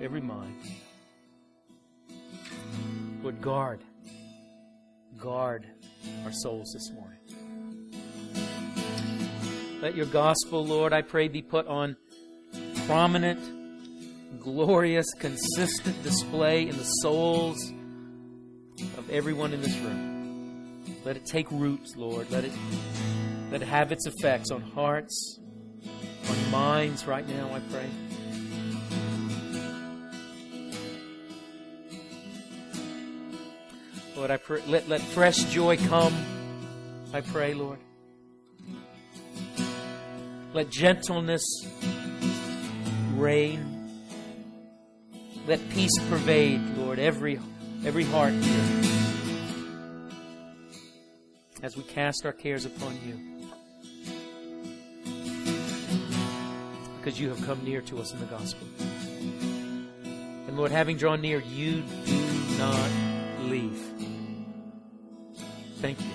[0.00, 0.56] every mind.
[3.22, 3.80] Lord, guard,
[5.18, 5.66] guard
[6.24, 7.18] our souls this morning.
[9.82, 11.96] Let your gospel, Lord, I pray, be put on
[12.86, 17.72] prominent, glorious, consistent display in the souls
[19.10, 20.82] everyone in this room.
[21.04, 22.30] Let it take roots, Lord.
[22.30, 22.52] Let it,
[23.50, 25.40] let it have its effects on hearts,
[26.28, 27.86] on minds right now, I pray.
[34.16, 36.14] Lord, I pray, let, let fresh joy come,
[37.12, 37.78] I pray, Lord.
[40.52, 41.42] Let gentleness
[43.14, 43.76] reign.
[45.46, 47.40] Let peace pervade, Lord, every,
[47.84, 48.90] every heart here
[51.62, 53.18] as we cast our cares upon you.
[56.98, 58.66] Because you have come near to us in the gospel.
[60.46, 62.22] And Lord, having drawn near, you do
[62.58, 62.90] not
[63.42, 63.80] leave.
[65.76, 66.06] Thank you.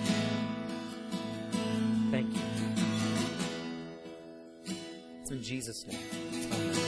[2.12, 2.42] Thank you.
[5.32, 6.00] In Jesus' name.
[6.54, 6.85] Amen.